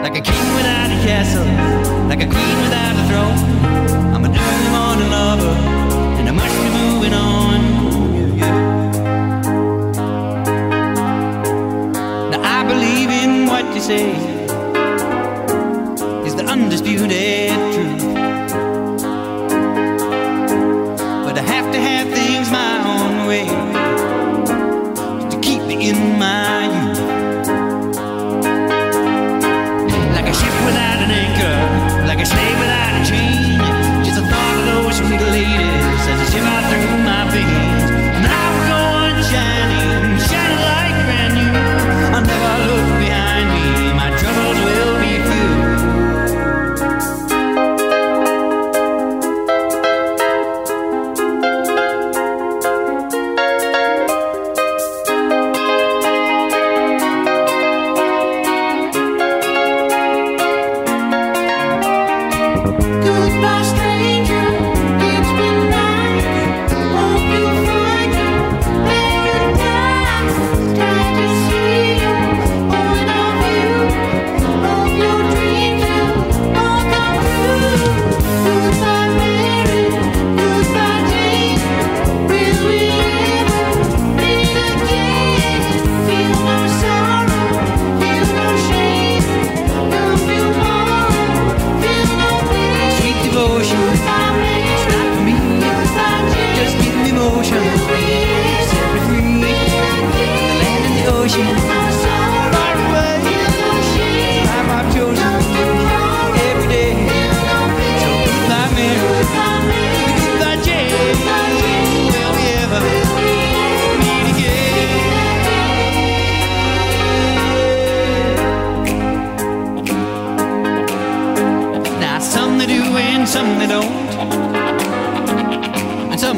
[0.03, 1.45] Like a king without a castle,
[2.07, 2.94] like a queen without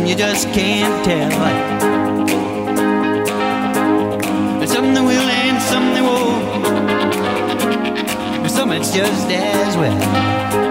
[0.08, 1.32] you just can't tell.
[4.66, 6.46] Some they will and some they won't.
[8.50, 10.67] Some it's just as well.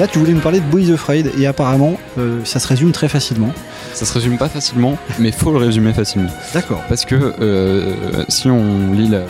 [0.00, 3.08] Là tu voulais nous parler de Boys Afraid et apparemment euh, ça se résume très
[3.08, 3.52] facilement.
[3.92, 6.30] Ça se résume pas facilement, mais faut le résumer facilement.
[6.54, 6.82] D'accord.
[6.88, 9.26] Parce que euh, si on lit la-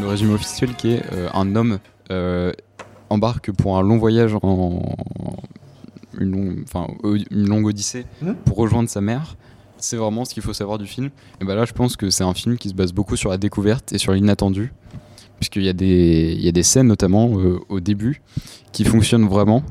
[0.00, 1.78] le résumé officiel qui est euh, un homme
[3.10, 4.82] embarque pour un long voyage en
[6.18, 8.34] une, longue- enfin, o- une longue odyssée Mhm.
[8.44, 9.36] pour rejoindre sa mère,
[9.78, 11.10] c'est vraiment ce qu'il faut savoir du film.
[11.40, 13.38] Et ben là, je pense que c'est un film qui se base beaucoup sur la
[13.38, 14.72] découverte et sur l'inattendu,
[15.40, 18.22] puisqu'il y a des il y a des scènes notamment euh, au début
[18.72, 19.62] qui fonctionnent vraiment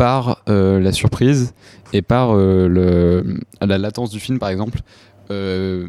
[0.00, 1.52] par euh, la surprise
[1.92, 3.22] et par euh,
[3.60, 4.80] la latence du film, par exemple.
[5.30, 5.88] Euh,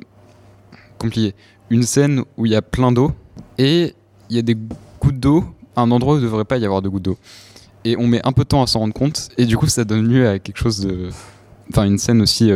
[0.97, 1.33] compliqué.
[1.69, 3.13] Une scène où il y a plein d'eau
[3.57, 3.95] et
[4.29, 4.57] il y a des
[4.99, 5.45] gouttes d'eau
[5.77, 7.17] un endroit où il ne devrait pas y avoir de gouttes d'eau.
[7.85, 9.85] Et on met un peu de temps à s'en rendre compte et du coup ça
[9.85, 11.07] donne lieu à quelque chose de...
[11.69, 12.51] Enfin une scène aussi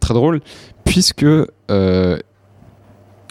[0.00, 0.40] très drôle
[0.84, 2.18] puisque euh,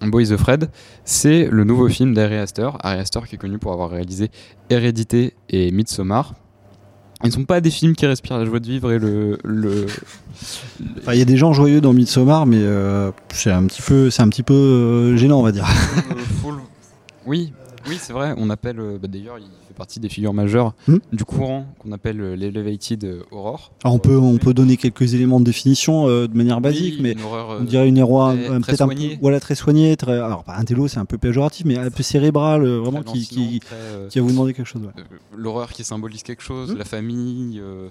[0.03, 0.69] Boys of Fred
[1.03, 2.69] c'est le nouveau film d'Ari Aster.
[2.79, 4.31] Ari Aster qui est connu pour avoir réalisé
[4.69, 6.33] Hérédité et Midsommar.
[7.23, 9.39] Ils ne sont pas des films qui respirent la joie de vivre et le...
[9.43, 9.87] le...
[10.99, 14.11] Enfin, il y a des gens joyeux dans Midsommar, mais euh, c'est un petit peu,
[14.11, 15.67] c'est un petit peu euh, gênant, on va dire.
[17.25, 17.53] Oui,
[17.87, 18.33] oui, c'est vrai.
[18.37, 18.79] On appelle.
[18.79, 20.97] euh, bah, D'ailleurs, il fait partie des figures majeures Hmm.
[21.13, 23.71] du courant qu'on appelle euh, l'Elevated euh, Horror.
[23.83, 27.15] Alors, on peut, on peut donner quelques éléments de définition euh, de manière basique, mais
[27.23, 29.19] horreur, euh, on dirait une erreur euh, peut-être un peu, soignée.
[29.21, 32.03] voilà, très soignée, très, alors pas un télo, c'est un peu péjoratif, mais un peu
[32.03, 34.81] cérébral, euh, vraiment qui, qui, très, euh, qui va vous demander quelque chose.
[34.81, 34.89] ouais.
[34.99, 36.77] euh, L'horreur qui symbolise quelque chose, Hmm.
[36.77, 37.87] la famille, euh,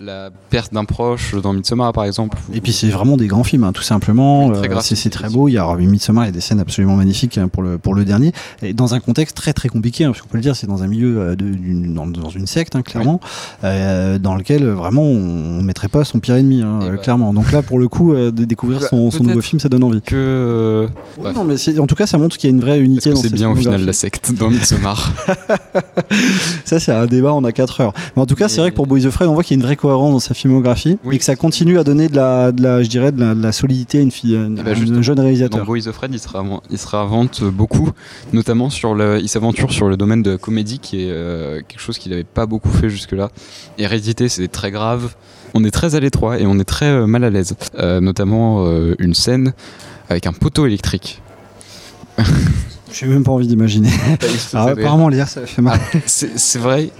[0.00, 2.38] la perte d'un proche dans Midsommar par exemple.
[2.52, 4.50] Et puis c'est vraiment des grands films, hein, tout simplement.
[4.52, 5.48] Euh, c'est c'est très beau.
[5.48, 7.78] Il y a alors, Midsommar, il y a des scènes absolument magnifiques hein, pour le
[7.78, 10.42] pour le dernier, et dans un contexte très très compliqué, hein, parce qu'on peut le
[10.42, 11.52] dire, c'est dans un milieu euh, de-
[11.94, 13.20] dans, dans une secte, hein, clairement,
[13.64, 17.32] euh, dans lequel euh, vraiment on, on mettrait pas son pire ennemi, hein, euh, clairement.
[17.34, 19.84] Donc là, pour le coup, euh, de découvrir Bah, son, son nouveau film, ça donne
[19.84, 20.00] envie.
[20.02, 20.86] Que.
[21.18, 21.32] Ouais, ouais.
[21.32, 23.16] Non, mais c'est- en tout cas, ça montre qu'il y a une vraie unité dans
[23.16, 25.12] C'est bien au final la secte dans Midsommar.
[26.64, 27.92] Ça, c'est un débat, on a 4 heures.
[28.16, 29.58] Mais en tout cas, c'est vrai que pour Boys of Fred, on voit qu'il y
[29.58, 32.52] a une vraie cohérence dans sa filmographie et que ça continue à donner de la,
[32.52, 34.76] de la je dirais, de la, de la solidité à une fille, à, Eh ben,
[34.98, 35.60] un jeune réalisateur.
[35.60, 37.90] Dans Boys of Fred, il se, réinvente- il se réinvente beaucoup,
[38.32, 41.80] notamment sur le, il s'aventure sur le domaine de la comédie, qui est euh, quelque
[41.80, 43.30] chose qu'il n'avait pas beaucoup fait jusque-là.
[43.78, 45.14] Hérédité, c'est très grave.
[45.54, 47.54] On est très à l'étroit et on est très euh, mal à l'aise.
[47.78, 48.66] Euh, notamment
[48.98, 49.52] une scène
[50.08, 51.22] avec un poteau électrique.
[52.92, 53.88] J'ai même pas envie d'imaginer.
[54.52, 55.80] Alors, apparemment, Léa, ça fait mal.
[55.94, 56.90] Ah, c'est vrai,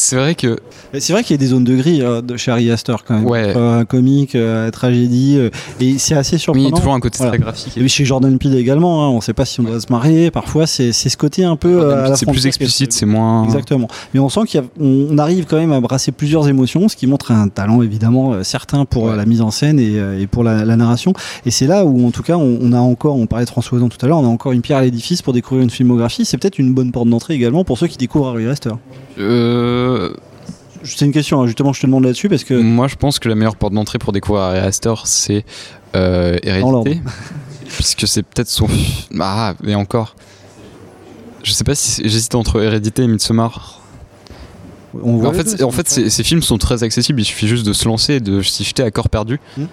[0.00, 0.58] c'est vrai que
[0.98, 3.14] C'est vrai qu'il y a des zones de gris euh, de chez Ari Aster quand
[3.14, 3.26] même.
[3.26, 3.52] Ouais.
[3.56, 6.70] Euh, comique, euh, tragédie, euh, et c'est assez surprenant.
[6.70, 7.76] toujours un côté très graphique.
[7.76, 10.30] Et chez Jordan Peele également, hein, on sait pas si on doit se marier.
[10.30, 11.94] Parfois, c'est ce côté un peu.
[12.16, 13.44] c'est plus explicite, c'est moins.
[13.44, 13.88] Exactement.
[14.14, 17.48] Mais on sent qu'on arrive quand même à brasser plusieurs émotions, ce qui montre un
[17.48, 21.12] talent évidemment certain pour la mise en scène et, et pour la, la narration.
[21.46, 23.78] Et c'est là où en tout cas on, on a encore, on parlait de François
[23.78, 26.24] Ozon tout à l'heure, on a encore une pierre à l'édifice pour découvrir une filmographie.
[26.24, 28.70] C'est peut-être une bonne porte d'entrée également pour ceux qui découvrent Harry Rester.
[29.18, 29.89] Euh,
[30.82, 32.54] C'est une question, hein, justement, je te demande là-dessus parce que.
[32.54, 35.44] Moi, je pense que la meilleure porte d'entrée pour découvrir Ari Aster, c'est
[35.94, 36.38] euh.
[36.42, 37.00] Hérédité.
[37.76, 38.66] puisque c'est peut-être son.
[39.18, 40.16] Ah, mais encore.
[41.42, 43.80] Je sais pas si j'hésite entre Hérédité et Midsommar.
[45.02, 47.24] On voit en fait, deux, c'est- en fait ces, ces films sont très accessibles, il
[47.24, 49.38] suffit juste de se lancer et de s'y jeter à corps perdu.
[49.56, 49.66] Hmm.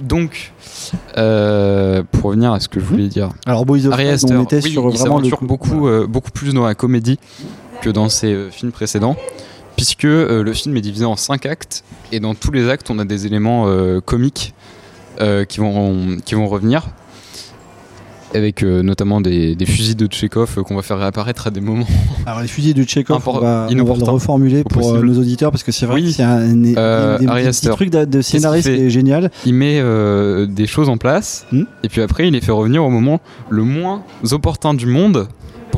[0.00, 0.52] Donc,
[1.16, 3.28] euh, pour revenir à ce que je voulais dire.
[3.46, 6.06] Alors, Boys of Ari Fred, Aster, on était oui, sur il vraiment le beaucoup, euh,
[6.06, 7.18] beaucoup plus dans la comédie
[7.82, 9.16] que dans ses euh, films précédents,
[9.76, 12.98] puisque euh, le film est divisé en cinq actes, et dans tous les actes, on
[12.98, 14.54] a des éléments euh, comiques
[15.50, 16.86] qui, vont, qui vont revenir,
[18.34, 21.60] avec euh, notamment des, des fusils de Tchekhov euh, qu'on va faire réapparaître à des
[21.60, 21.86] moments.
[22.26, 25.02] Alors les fusils de Tchekhov, Import- on va, on va le inopportun reformuler pour euh,
[25.02, 26.04] nos auditeurs parce que c'est vrai Oui.
[26.06, 27.68] que c'est un, un- un des, Ari des Aster.
[27.68, 29.30] petits trucs de, scénariste qui est génial.
[29.44, 29.82] Il met
[30.46, 31.64] des choses en place, Hmm.
[31.82, 35.26] et puis après, il les fait revenir au moment le moins opportun du monde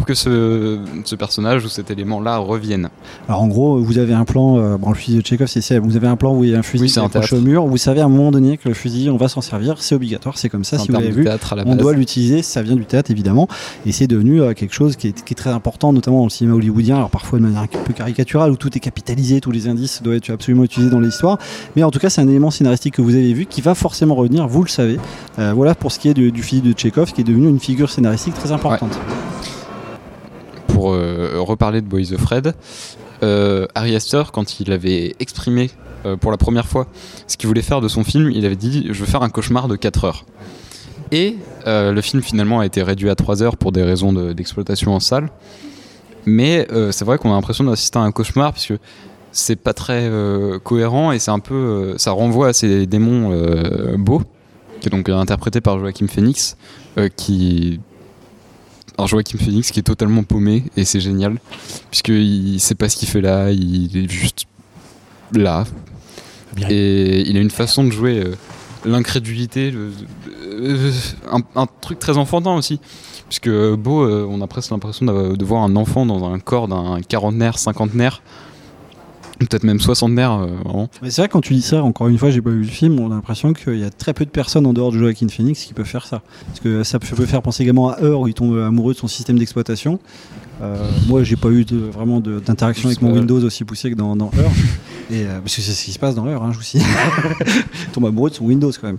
[0.02, 2.88] pour que ce, ce personnage ou cet élément-là revienne.
[3.28, 5.94] Alors en gros, vous avez un plan, euh, bon le fusil de Tchekhov c'est vous
[5.96, 8.00] avez un plan où il y a un fusil Oui, accroché au mur, vous savez
[8.00, 10.64] à un moment donné que le fusil on va s'en servir, c'est obligatoire, c'est comme
[10.64, 13.12] ça, si vous l'avez vu, théâtre à la on doit l'utiliser, ça vient du théâtre
[13.12, 13.46] évidemment,
[13.86, 16.30] et c'est devenu euh, quelque chose qui est, qui est très important, notamment dans le
[16.30, 19.68] cinéma hollywoodien, alors parfois de manière un peu caricaturale, où tout est capitalisé, tous les
[19.68, 21.38] indices doivent être absolument utilisés dans l'histoire,
[21.76, 24.16] mais en tout cas c'est un élément scénaristique que vous avez vu qui va forcément
[24.16, 24.98] revenir, vous le savez.
[25.38, 27.60] Euh, voilà pour ce qui est du, du fusil de Tchekhov, qui est devenu une
[27.60, 28.98] figure scénaristique très importante.
[30.90, 32.54] Euh, reparler de Boys of Fred,
[33.22, 35.70] euh, Ari Aster, quand il avait exprimé
[36.06, 36.86] euh, pour la première fois
[37.28, 39.68] ce qu'il voulait faire de son film, il avait dit Je veux faire un cauchemar
[39.68, 40.24] de 4 heures.
[41.12, 44.32] Et euh, le film finalement a été réduit à 3 heures pour des raisons de-
[44.32, 45.28] d'exploitation en salle.
[46.24, 48.78] Mais euh, c'est vrai qu'on a l'impression d'assister à un cauchemar parce que
[49.32, 51.54] c'est pas très euh, cohérent et c'est un peu.
[51.54, 54.22] euh, ça renvoie à ces démons euh, beaux,
[54.80, 56.56] qui est donc interprété par Joachim Phoenix,
[56.98, 57.80] euh, qui
[58.98, 61.38] un Joaquin Phoenix qui est totalement paumé et c'est génial
[61.90, 64.46] puisqu'il sait pas ce qu'il fait là, il est juste
[65.32, 65.64] là.
[66.68, 68.34] Et il a une façon de jouer euh,
[68.84, 69.92] l'incrédulité, le-
[70.44, 70.92] euh,
[71.30, 72.78] un, un truc très enfantin aussi.
[73.28, 76.68] Puisque euh, Beau, euh, on a presque l'impression de voir un enfant dans un corps
[76.68, 78.22] d'un quarantenaire, cinquantenaire,
[79.46, 80.32] peut-être même soixantenaire.
[80.32, 82.98] euh, c'est vrai, quand tu dis ça, encore une fois, j'ai pas vu le film,
[83.00, 85.64] on a l'impression qu'il y a très peu de personnes en dehors de Joaquin Phoenix
[85.64, 86.22] qui peuvent faire ça.
[86.46, 89.08] Parce que ça peut faire penser également à Heur où il tombe amoureux de son
[89.08, 89.98] système d'exploitation.
[90.60, 90.76] Euh,
[91.08, 93.12] moi, j'ai pas eu de- vraiment d'interaction avec mon.
[93.12, 94.50] Windows aussi poussé que dans, dans Heur.
[95.10, 97.92] Et, euh, parce que c'est ce qui se passe dans Heur, hein, je vous il
[97.92, 98.98] tombe amoureux de son Windows quand même.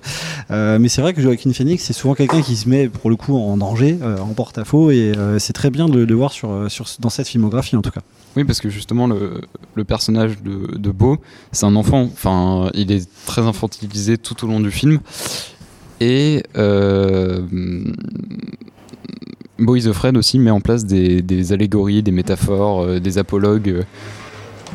[0.51, 3.15] Euh, mais c'est vrai que Joaquin Phoenix, c'est souvent quelqu'un qui se met pour le
[3.15, 6.85] coup en danger, euh, en porte-à-faux, et c'est très bien de le voir sur, sur,
[6.99, 8.01] dans cette filmographie en tout cas.
[8.35, 9.41] Oui, parce que justement, le,
[9.75, 11.17] le personnage de, de Beau,
[11.51, 12.01] c'est un enfant.
[12.11, 14.99] Enfin, il est très infantilisé tout au long du film.
[15.99, 17.41] Et euh,
[19.59, 23.69] Beau is Afraid aussi met en place des, des allégories, des métaphores, euh, des apologues,
[23.69, 23.83] euh,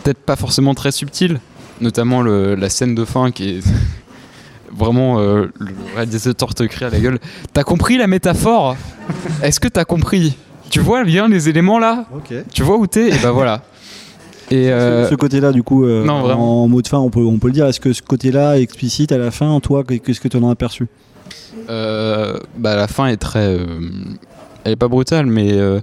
[0.04, 1.40] peut-être pas forcément très subtils.
[1.80, 3.60] Notamment le- la scène de fin qui est.
[4.76, 7.18] Vraiment, euh, le réalisateur te crie à la gueule
[7.52, 8.76] T'as compris la métaphore?
[9.42, 10.36] Est-ce que t'as compris?
[10.70, 12.04] Tu vois bien les éléments là?
[12.52, 13.08] Tu vois où t'es?
[13.08, 13.62] Et bah voilà.
[14.50, 17.38] Et euh, Ce côté-là, du coup, euh, non, en mot de fin, on peut, on
[17.38, 17.66] peut le dire.
[17.66, 20.86] Est-ce que ce côté-là, explicite à la fin, toi, qu'est-ce que tu en as aperçu?
[21.70, 23.58] Euh, bah, la fin est très.
[24.68, 25.80] Elle est pas brutale, mais euh,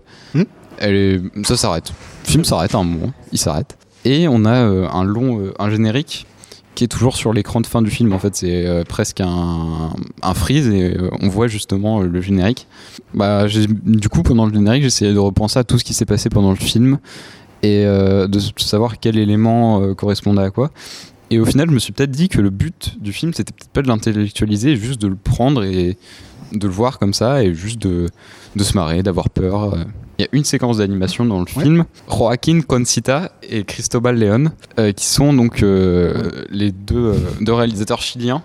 [0.78, 1.92] elle est, ça s'arrête.
[2.26, 3.78] Le film s'arrête à un moment, il s'arrête.
[4.06, 6.28] Et on a euh, un long, euh, un générique
[6.76, 8.14] qui est toujours sur l'écran de fin du film.
[8.14, 12.22] En fait, c'est euh, presque un, un freeze et euh, on voit justement euh, le
[12.22, 12.68] générique.
[13.14, 16.30] Bah, du coup, pendant le générique, j'essayais de repenser à tout ce qui s'est passé
[16.30, 17.00] pendant le film
[17.64, 20.70] et de savoir quel élément correspondait à quoi.
[21.32, 23.72] Et au final, je me suis peut-être dit que le but du film, c'était peut-être
[23.72, 25.98] pas de l'intellectualiser, juste de le prendre et
[26.52, 28.08] de le voir comme ça et juste de,
[28.56, 29.74] de se marrer, d'avoir peur.
[29.74, 29.78] euh.
[30.18, 34.94] Il y a une séquence d'animation dans le film, Joaquin Concita et Cristobal León, euh,
[34.94, 38.42] qui sont donc euh, les deux, euh, deux réalisateurs chiliens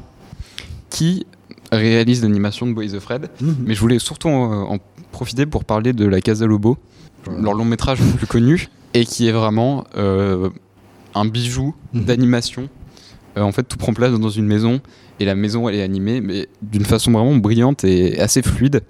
[0.88, 1.26] qui
[1.70, 3.30] réalisent l'animation de Boys of Fred.
[3.40, 4.78] Mais je voulais surtout en, en
[5.12, 6.76] profiter pour parler de La Casa Lobo,
[7.40, 9.84] leur long métrage le plus connu, et qui est vraiment
[11.14, 12.68] un bijou d'animation.
[13.36, 14.80] Euh, en fait, tout prend place dans une maison,
[15.20, 18.82] et la maison elle est animée, mais d'une façon vraiment brillante et assez fluide.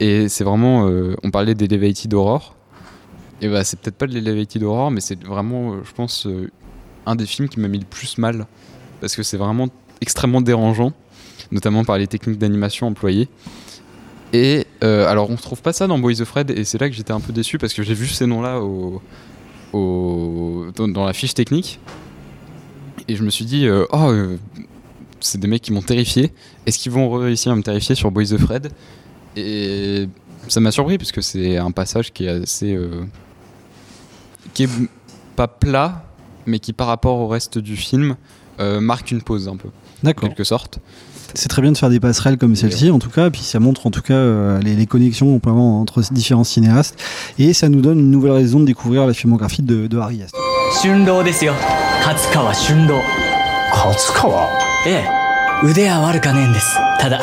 [0.00, 2.56] Et c'est vraiment, euh, on parlait d'Elevated Horror.
[3.40, 6.50] Et bah, c'est peut-être pas de l'Elevated Horror, mais c'est vraiment, euh, je pense, euh,
[7.06, 8.46] un des films qui m'a mis le plus mal.
[9.00, 9.68] Parce que c'est vraiment
[10.00, 10.92] extrêmement dérangeant,
[11.52, 13.28] notamment par les techniques d'animation employées.
[14.32, 16.94] Et alors, on ne trouve pas ça dans Boys of Fred, et c'est là que
[16.94, 19.02] j'étais un peu déçu parce que j'ai vu ces noms-là au,
[19.72, 21.80] au- dans, la fiche technique.
[23.08, 24.36] Et je me suis dit, oh, euh,
[25.20, 26.32] c'est des mecs qui m'ont terrifié.
[26.66, 28.70] Est-ce qu'ils vont réussir à me terrifier sur Boys of Fred
[29.36, 30.08] Et
[30.48, 32.72] ça m'a surpris parce que c'est un passage qui est assez.
[32.74, 33.04] euh,
[34.54, 34.68] qui est
[35.36, 36.04] pas plat,
[36.46, 38.16] mais qui par rapport au reste du film
[38.58, 39.68] euh, marque une pause un peu.
[40.02, 40.24] D'accord.
[40.24, 40.78] En quelque sorte.
[41.34, 43.60] C'est très bien de faire des passerelles comme celle-ci, en tout cas, et puis ça
[43.60, 46.98] montre en tout cas euh, les, les connexions qu'on peut avoir entre différents cinéastes,
[47.38, 50.40] et ça nous donne une nouvelle raison de découvrir la filmographie de, de Harry Astor.
[54.86, 55.08] ええ。
[55.62, 56.78] 腕は悪かねえんです。
[56.98, 57.20] ただ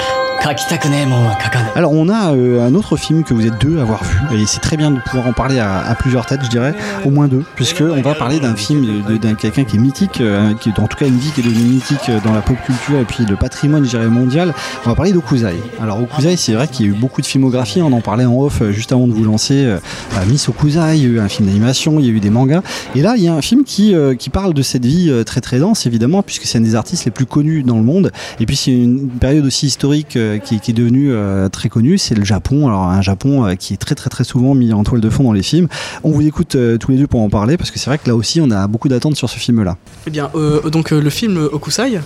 [1.75, 4.45] Alors on a euh, un autre film que vous êtes deux à avoir vu et
[4.45, 6.73] c'est très bien de pouvoir en parler à, plusieurs têtes, je dirais,
[7.05, 10.53] au moins deux, puisque on va parler d'un film d'un quelqu'un qui est mythique, euh,
[10.55, 12.57] qui est en tout cas une vie qui est devenue mythique euh, dans la pop
[12.65, 14.53] culture et puis le patrimoine, je dirais, mondial.
[14.85, 15.55] On va parler d'Okuzai.
[15.81, 18.39] Alors Okuzai, c'est vrai qu'il y a eu beaucoup de filmographie on en parlait en
[18.39, 19.65] off juste avant de vous lancer.
[19.65, 19.79] Euh,
[20.27, 22.61] Miss Okuzai, il y a eu un film d'animation, il y a eu des mangas,
[22.95, 25.59] et là il y a un film qui qui parle de cette vie très très
[25.59, 28.55] dense évidemment, puisque c'est un des artistes les plus connus dans le monde, et puis
[28.55, 32.67] c'est une période aussi historique qui, qui est devenue euh, très connue, c'est le Japon.
[32.67, 35.23] Alors un Japon euh, qui est très très très souvent mis en toile de fond
[35.23, 35.67] dans les films.
[36.03, 38.07] On vous écoute euh, tous les deux pour en parler parce que c'est vrai que
[38.09, 39.77] là aussi on a beaucoup d'attentes sur ce film-là.
[40.05, 41.99] Eh bien, euh, donc euh, le film Okusai,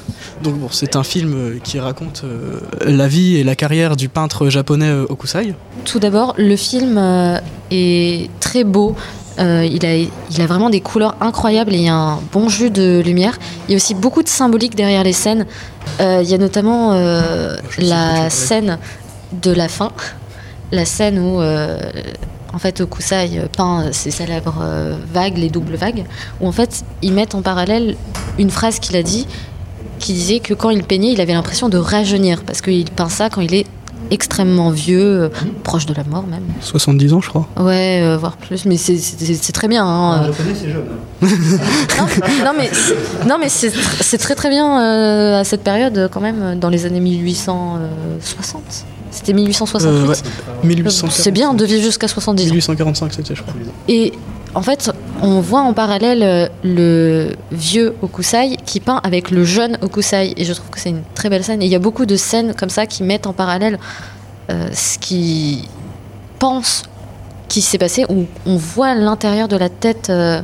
[0.43, 4.09] donc bon, c'est un film euh, qui raconte euh, la vie et la carrière du
[4.09, 5.55] peintre japonais euh, Okusai.
[5.85, 7.37] Tout d'abord, le film euh,
[7.71, 8.95] est très beau.
[9.39, 12.49] Euh, il, a, il a vraiment des couleurs incroyables et il y a un bon
[12.49, 13.39] jus de lumière.
[13.67, 15.45] Il y a aussi beaucoup de symbolique derrière les scènes.
[15.99, 18.77] Euh, il y a notamment euh, la scène
[19.41, 19.91] de la fin,
[20.71, 21.41] la scène où
[22.53, 24.61] en fait Okusai peint ses célèbres
[25.13, 26.03] vagues, les doubles vagues,
[26.41, 27.95] où en fait ils mettent en parallèle
[28.37, 29.25] une phrase qu'il a dit
[29.99, 33.29] qui disait que quand il peignait, il avait l'impression de rajeunir parce qu'il peint ça
[33.29, 33.65] quand il est
[34.11, 35.29] extrêmement vieux, euh,
[35.63, 36.43] proche de la mort même.
[36.59, 37.47] 70 ans, je crois.
[37.57, 39.85] Ouais, euh, voire plus, mais c'est- très bien.
[39.85, 40.29] hein.
[40.53, 40.85] c'est jeune.
[42.45, 46.09] non, mais c'est- non, mais c'est tr- c'est très très bien euh, à cette période,
[46.11, 48.61] quand même, dans les années 1860.
[49.11, 49.89] C'était 1868.
[49.89, 50.15] Euh, ouais,
[50.63, 51.11] 1840.
[51.11, 52.53] C'est bien de vivre jusqu'à 70 ans.
[52.53, 53.53] 1845, c'était, je crois.
[53.89, 54.13] Et
[54.53, 54.91] en fait,
[55.21, 60.33] on voit en parallèle euh, le vieux Okusai qui peint avec le jeune Okusai.
[60.35, 61.61] Et je trouve que c'est une très belle scène.
[61.61, 63.79] Et il y a beaucoup de scènes comme ça qui mettent en parallèle
[64.49, 65.69] euh, ce qui
[66.39, 66.83] pense
[67.47, 70.41] qui s'est passé, où on voit l'intérieur de la tête euh,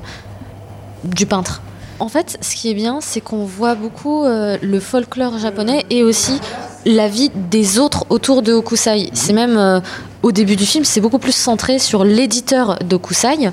[1.03, 1.61] du peintre.
[1.99, 6.39] En fait, ce qui est bien, c'est qu'on voit beaucoup le folklore japonais et aussi
[6.85, 9.09] la vie des autres autour de Okusai.
[9.13, 9.81] C'est même
[10.21, 13.49] au début du film, c'est beaucoup plus centré sur l'éditeur d'Okusai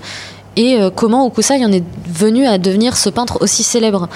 [0.57, 4.09] et euh, comment Okusai en est venu à devenir ce peintre aussi célèbre?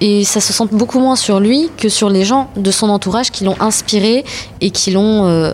[0.00, 3.30] Et ça se sent beaucoup moins sur lui que sur les gens de son entourage
[3.30, 4.24] qui l'ont inspiré
[4.60, 5.52] et qui l'ont euh,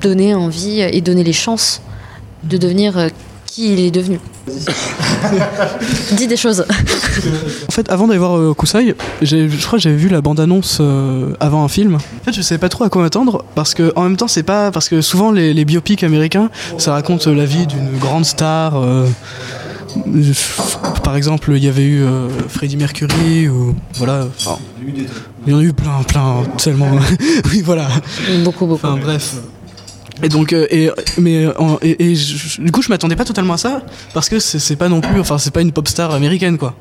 [0.00, 1.82] donné envie et donné les chances
[2.44, 3.08] de devenir euh,
[3.50, 4.20] qui il est devenu.
[6.12, 6.64] Dis des choses.
[7.68, 11.34] En fait, avant d'aller voir euh, Kusai, je crois que j'avais vu la bande-annonce euh,
[11.40, 11.96] avant un film.
[11.96, 14.44] En fait, je savais pas trop à quoi m'attendre parce que, en même temps, c'est
[14.44, 16.48] pas parce que souvent les, les biopics américains,
[16.78, 18.76] ça raconte euh, la vie d'une grande star.
[18.76, 19.06] euh,
[21.02, 24.26] par exemple, il y avait eu euh, Freddie Mercury ou voilà.
[24.38, 26.90] enfin, il y en a eu plein, plein, tellement.
[27.50, 27.88] oui, voilà.
[28.44, 28.86] Beaucoup, beaucoup.
[28.86, 29.34] Enfin, bref.
[30.22, 33.24] Et donc, euh, et, mais, euh, en- et, et je- du coup, je m'attendais pas
[33.24, 33.82] totalement à ça
[34.14, 36.74] parce que c'est c'est pas non plus, enfin, c'est pas une pop star américaine, quoi.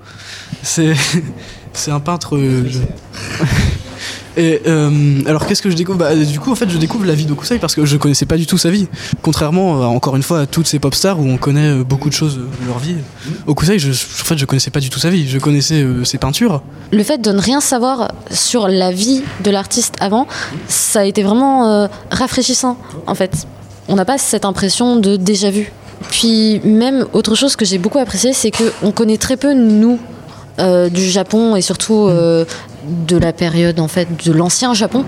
[0.61, 0.93] C'est,
[1.73, 2.35] c'est un peintre.
[2.35, 2.63] euh,
[4.39, 5.97] et euh, alors, qu'est-ce que je découvre?
[5.97, 8.37] Bah, Du coup, en fait, je découvre la vie d'Okusai parce que je connaissais pas
[8.37, 8.87] du tout sa vie.
[9.21, 12.07] Contrairement, euh, encore une fois, à toutes ces pop stars où on connaît euh, beaucoup
[12.07, 12.95] de choses de leur vie.
[13.47, 15.27] Okusai, en fait, je connaissais pas du tout sa vie.
[15.27, 16.61] Je connaissais ses peintures.
[16.91, 20.25] Le fait de ne rien savoir sur la vie de l'artiste avant,
[20.69, 22.77] ça a été vraiment rafraîchissant,
[23.07, 23.45] en fait.
[23.89, 25.73] On n'a pas cette impression de déjà vu.
[26.11, 29.99] Puis même autre chose que j'ai beaucoup apprécié, c'est qu'on connaît très peu, nous,
[30.91, 32.09] du Japon et surtout
[32.89, 35.05] de la période, en fait, de l'ancien Japon.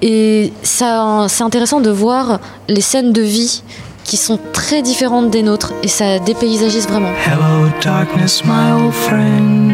[0.00, 3.62] Et ça, c'est intéressant de voir les scènes de vie
[4.04, 7.12] qui sont très différentes des nôtres et ça dépaysagise vraiment.
[7.26, 9.68] Hello, darkness, my old friend.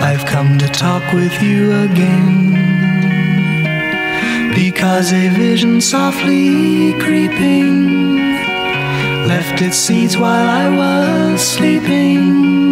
[0.00, 2.58] I've come to talk with you again.
[4.54, 8.18] Because a vision softly creeping
[9.26, 12.71] left its seeds while I was sleeping.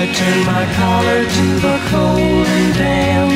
[0.00, 3.32] I turned my collar to the cold and damp.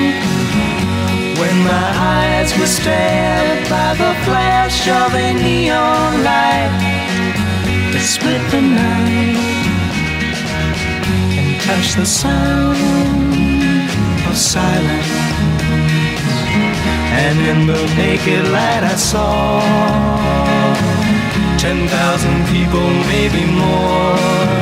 [1.41, 6.71] When my eyes were stabbed by the flash of a neon light
[7.91, 9.43] that split the night
[11.35, 12.79] and touched the sound
[14.31, 15.11] of silence.
[17.27, 19.59] And in the naked light I saw
[21.59, 24.62] ten thousand people, maybe more.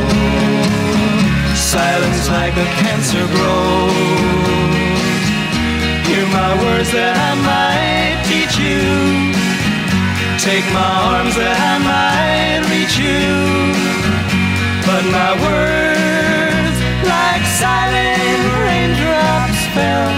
[1.71, 3.93] Silence like a cancer grows.
[6.03, 8.83] Hear my words that I might teach you.
[10.35, 13.23] Take my arms that I might reach you.
[14.83, 20.11] But my words, like silent raindrops, fell.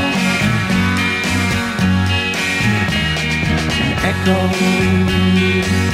[4.09, 4.41] Echo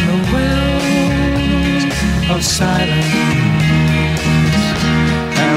[0.07, 1.99] the wells
[2.31, 3.48] of silence.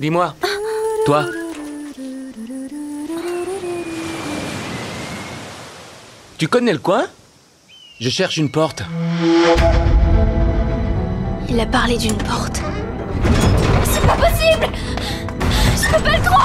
[0.00, 0.34] Dis-moi,
[1.04, 1.26] toi,
[6.40, 7.04] Tu connais le coin?
[8.00, 8.82] Je cherche une porte.
[11.50, 12.62] Il a parlé d'une porte.
[13.84, 14.66] C'est pas possible
[15.76, 16.39] Je peux pas le croire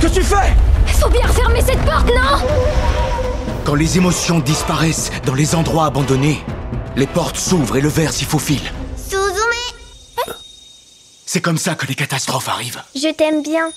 [0.00, 0.54] Qu'est-ce que tu fais?
[1.00, 2.46] Faut bien refermer cette porte, non?
[3.64, 6.40] Quand les émotions disparaissent dans les endroits abandonnés,
[6.94, 8.62] les portes s'ouvrent et le verre s'y faufile.
[8.96, 10.34] Suzume,
[11.26, 12.80] C'est comme ça que les catastrophes arrivent.
[12.94, 13.70] je t'aime bien.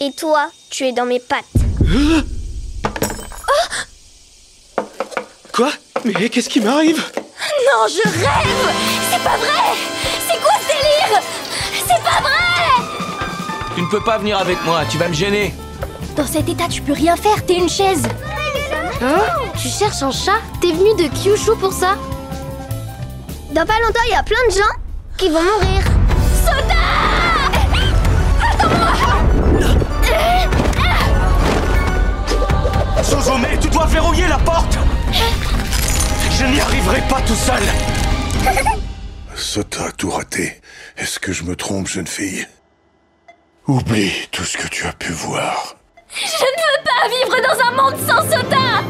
[0.00, 1.44] Et toi, tu es dans mes pattes.
[5.52, 5.70] Quoi?
[6.04, 6.98] Mais qu'est-ce qui m'arrive?
[6.98, 8.74] Non, je rêve!
[9.12, 9.76] C'est pas vrai!
[10.28, 11.20] C'est quoi ce délire?
[11.86, 12.39] C'est pas vrai
[13.90, 15.52] peux pas venir avec moi, tu vas me gêner.
[16.16, 18.02] Dans cet état, tu peux rien faire, t'es une chaise
[19.02, 19.20] Hein
[19.60, 21.96] Tu cherches un chat T'es venu de Kyushu pour ça
[23.52, 24.74] Dans pas longtemps, il y a plein de gens
[25.16, 25.82] qui vont mourir.
[33.02, 34.78] Suzume, tu dois verrouiller la porte
[36.38, 37.62] Je n'y arriverai pas tout seul
[39.34, 40.60] Sota a tout raté.
[40.98, 42.46] Est-ce que je me trompe, jeune fille?
[43.70, 45.76] Oublie tout ce que tu as pu voir.
[46.12, 48.82] Je ne veux pas vivre dans un monde sans Sota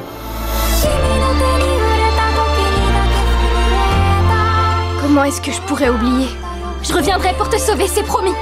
[5.02, 6.28] Comment est-ce que je pourrais oublier?
[6.82, 8.32] Je reviendrai pour te sauver, c'est promis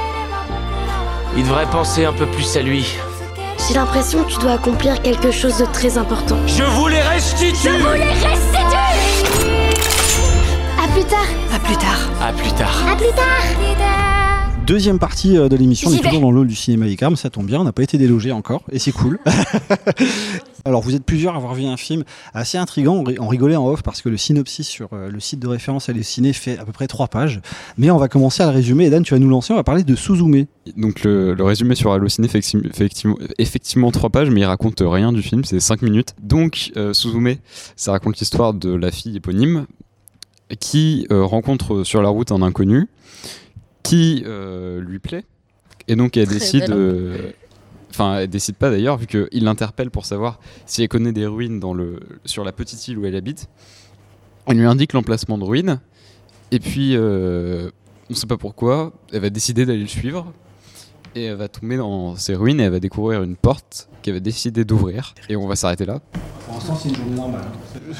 [1.36, 2.86] Il devrait penser un peu plus à lui.
[3.66, 6.36] J'ai l'impression que tu dois accomplir quelque chose de très important.
[6.46, 8.76] Je vous les restitue Je vous les restitue
[10.80, 11.98] À plus tard À plus tard.
[12.22, 12.92] À plus tard.
[12.92, 14.17] À plus tard
[14.68, 17.30] Deuxième partie euh, de l'émission, on est toujours dans le hall du cinéma Icam, ça
[17.30, 19.18] tombe bien, on n'a pas été délogé encore, et c'est cool.
[20.66, 22.04] Alors vous êtes plusieurs à avoir vu un film
[22.34, 25.20] assez intrigant, on ri- on rigolait en off parce que le synopsis sur euh, le
[25.20, 27.40] site de référence Ciné fait à peu près trois pages,
[27.78, 29.64] mais on va commencer à le résumer, et Dan tu vas nous lancer, on va
[29.64, 30.44] parler de Suzume.
[30.76, 34.82] Donc le, le résumé sur Allociné fait effecti- effectivement, effectivement trois pages, mais il raconte
[34.84, 36.14] rien du film, c'est 5 minutes.
[36.22, 37.36] Donc euh, Suzume,
[37.74, 39.64] ça raconte l'histoire de la fille éponyme
[40.60, 42.88] qui euh, rencontre sur la route un inconnu
[43.82, 45.24] qui euh, lui plaît,
[45.86, 46.70] et donc elle Très décide...
[46.70, 47.32] euh,
[47.90, 51.58] Enfin, elle décide pas d'ailleurs, vu qu'il l'interpelle pour savoir si elle connaît des ruines
[51.58, 53.48] dans le, sur la petite île où elle habite.
[54.46, 55.80] Elle lui indique l'emplacement de ruines,
[56.52, 57.70] et puis euh,
[58.10, 60.32] on sait pas pourquoi, elle va décider d'aller le suivre,
[61.16, 64.20] et elle va tomber dans ces ruines et elle va découvrir une porte qu'elle va
[64.20, 66.00] décider d'ouvrir, et on va s'arrêter là.
[66.58, 67.44] Pour l'instant c'est une journée normale.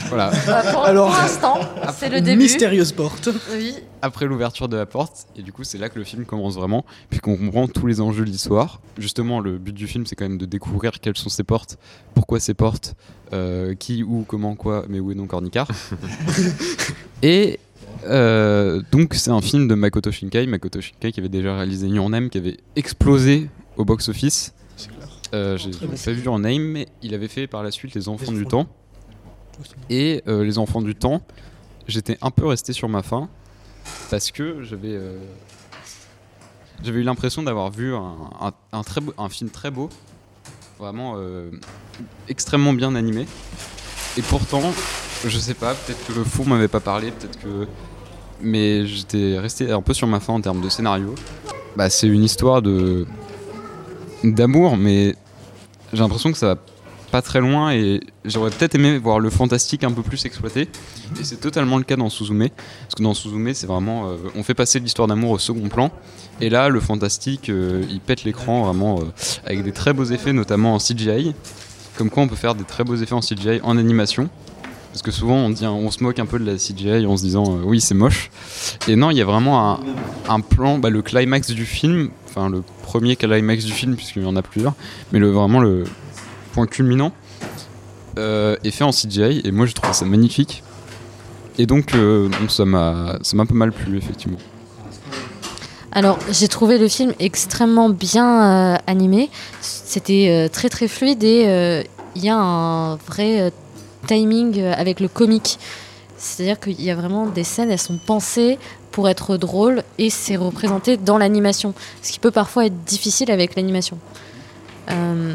[0.08, 0.30] Voilà.
[0.46, 1.58] Bah, pour Alors- pour l'instant,
[1.96, 2.42] c'est le début.
[2.42, 3.28] Mystérieuse porte.
[3.52, 3.74] Oui.
[4.02, 6.84] Après l'ouverture de la porte, et du coup c'est là que le film commence vraiment,
[7.10, 8.80] puis qu'on comprend tous les enjeux de l'histoire.
[8.98, 11.78] Justement, le but du film c'est quand même de découvrir quelles sont ces portes,
[12.14, 12.94] pourquoi ces portes,
[13.32, 15.68] euh, qui, où, comment, quoi, mais où est donc Ornicard.
[17.22, 17.58] et
[18.06, 22.10] euh, donc c'est un film de Makoto Shinkai, Makoto Shinkai qui avait déjà réalisé Your
[22.10, 24.52] Name, qui avait explosé au box-office.
[25.34, 28.32] Euh, J'ai pas vu en Name, mais il avait fait par la suite Les Enfants
[28.32, 28.66] du Temps.
[29.90, 31.20] Et euh, Les Enfants du Temps,
[31.86, 33.28] j'étais un peu resté sur ma faim
[34.10, 35.18] parce que j'avais euh,
[36.82, 39.88] j'avais eu l'impression d'avoir vu un, un- un très beau- un film très beau,
[40.78, 41.50] vraiment euh,
[42.28, 43.26] extrêmement bien animé.
[44.16, 44.62] Et pourtant,
[45.26, 47.66] je sais pas, peut-être que le fond m'avait pas parlé, peut-être que.
[48.40, 51.14] Mais j'étais resté un peu sur ma faim en termes de scénario.
[51.76, 53.06] Bah, c'est une histoire de
[54.24, 55.14] d'amour, mais
[55.92, 56.60] j'ai l'impression que ça va
[57.10, 60.68] pas très loin et j'aurais peut-être aimé voir le fantastique un peu plus exploité.
[61.18, 62.48] Et c'est totalement le cas dans Suzume.
[62.48, 64.10] Parce que dans Suzume, c'est vraiment.
[64.10, 65.90] euh, on fait passer l'histoire d'amour au second plan.
[66.40, 69.04] Et là, le fantastique, euh, il pète l'écran vraiment euh,
[69.46, 71.34] avec des très beaux effets, notamment en CGI.
[71.96, 74.28] Comme quoi, on peut faire des très beaux effets en CGI en animation.
[74.92, 77.62] Parce que souvent, on, se moque un peu de la CGI en se disant euh,
[77.62, 78.30] oui, c'est moche.
[78.88, 79.80] Et non, il y a vraiment
[80.28, 84.26] un, plan, bah, le climax du film, enfin le premier climax du film, puisqu'il y
[84.26, 84.74] en a plusieurs,
[85.12, 85.84] mais le, vraiment le
[86.52, 87.12] point culminant
[88.18, 89.42] euh, est fait en CGI.
[89.44, 90.62] Et moi, je trouve ça magnifique.
[91.58, 94.38] Et donc, euh, ça m'a ça m'a peu mal plu, effectivement.
[95.92, 99.30] Alors, j'ai trouvé le film extrêmement bien animé.
[99.60, 101.84] C'était très très fluide et
[102.14, 103.52] il y a un vrai
[104.06, 105.58] timing euh, avec le comique.
[106.16, 108.58] C'est-à-dire qu'il y a vraiment des scènes, elles sont pensées
[108.90, 111.74] pour être drôles et c'est représenté dans l'animation.
[112.02, 113.98] Ce qui peut parfois être difficile avec l'animation.
[114.90, 115.34] Euh,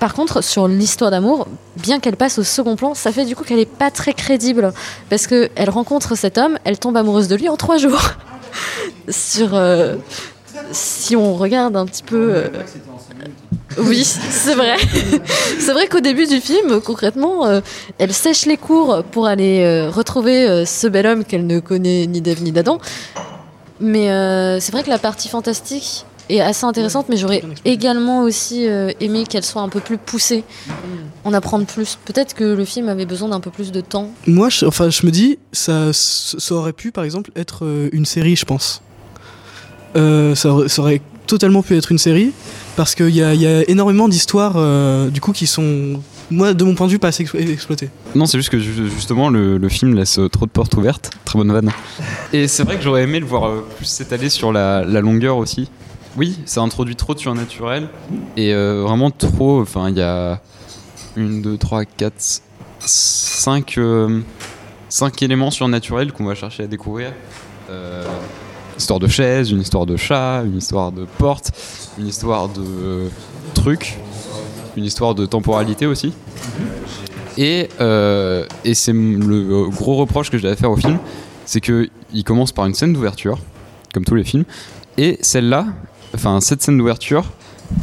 [0.00, 3.44] par contre, sur l'histoire d'amour, bien qu'elle passe au second plan, ça fait du coup
[3.44, 4.74] qu'elle n'est pas très crédible.
[5.08, 8.02] Parce qu'elle rencontre cet homme, elle tombe amoureuse de lui en trois jours.
[9.08, 9.96] sur, euh,
[10.72, 12.44] si on regarde un petit peu.
[13.78, 14.76] Oui, c'est vrai.
[15.58, 17.60] c'est vrai qu'au début du film, concrètement, euh,
[17.98, 22.06] elle sèche les cours pour aller euh, retrouver euh, ce bel homme qu'elle ne connaît
[22.06, 22.78] ni d'Ève ni d'Adam.
[23.80, 28.66] Mais euh, c'est vrai que la partie fantastique est assez intéressante, mais j'aurais également aussi
[28.66, 30.44] euh, aimé qu'elle soit un peu plus poussée,
[31.24, 31.98] en apprendre plus.
[32.04, 34.08] Peut-être que le film avait besoin d'un peu plus de temps.
[34.26, 38.36] Moi, je, enfin, je me dis, ça, ça aurait pu, par exemple, être une série,
[38.36, 38.80] je pense.
[39.96, 42.32] Euh, ça, aurait, ça aurait totalement pu être une série,
[42.76, 46.00] parce qu'il y a, il y a énormément d'histoires, euh, du coup, qui sont,
[46.30, 47.90] moi, de mon point de vue, pas assez explo- exploitées.
[48.14, 51.10] Non, c'est juste que ju- justement le, le film laisse euh, trop de portes ouvertes.
[51.24, 51.70] Très bonne vanne.
[52.32, 55.36] Et c'est vrai que j'aurais aimé le voir euh, plus s'étaler sur la, la longueur
[55.36, 55.70] aussi.
[56.16, 57.88] Oui, ça introduit trop de surnaturel
[58.36, 59.60] et euh, vraiment trop.
[59.60, 60.40] Enfin, il y a
[61.16, 62.40] une, deux, trois, quatre,
[62.78, 64.20] cinq, euh,
[64.88, 67.12] cinq éléments surnaturels qu'on va chercher à découvrir.
[68.76, 71.52] Histoire de chaise, une histoire de chat, une histoire de porte,
[71.98, 73.08] une histoire de
[73.54, 73.98] trucs,
[74.76, 76.12] une histoire de temporalité aussi.
[77.36, 80.98] Et, euh, et c'est le gros reproche que j'ai à faire au film,
[81.44, 83.38] c'est que il commence par une scène d'ouverture,
[83.92, 84.44] comme tous les films,
[84.96, 85.66] et celle-là,
[86.14, 87.24] enfin cette scène d'ouverture,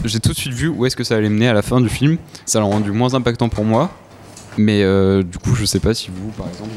[0.06, 1.90] j'ai tout de suite vu où est-ce que ça allait mener à la fin du
[1.90, 2.18] film.
[2.46, 3.92] Ça l'a rendu moins impactant pour moi,
[4.58, 6.70] mais euh, du coup je sais pas si vous, par exemple.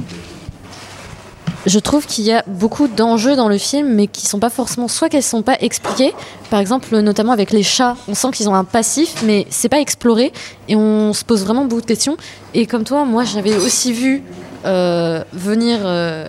[1.66, 4.86] Je trouve qu'il y a beaucoup d'enjeux dans le film, mais qui sont pas forcément,
[4.86, 6.12] soit qu'elles sont pas expliquées.
[6.50, 9.80] Par exemple, notamment avec les chats, on sent qu'ils ont un passif, mais c'est pas
[9.80, 10.32] exploré,
[10.68, 12.16] et on se pose vraiment beaucoup de questions.
[12.52, 14.22] Et comme toi, moi, j'avais aussi vu
[14.66, 16.28] euh, venir euh,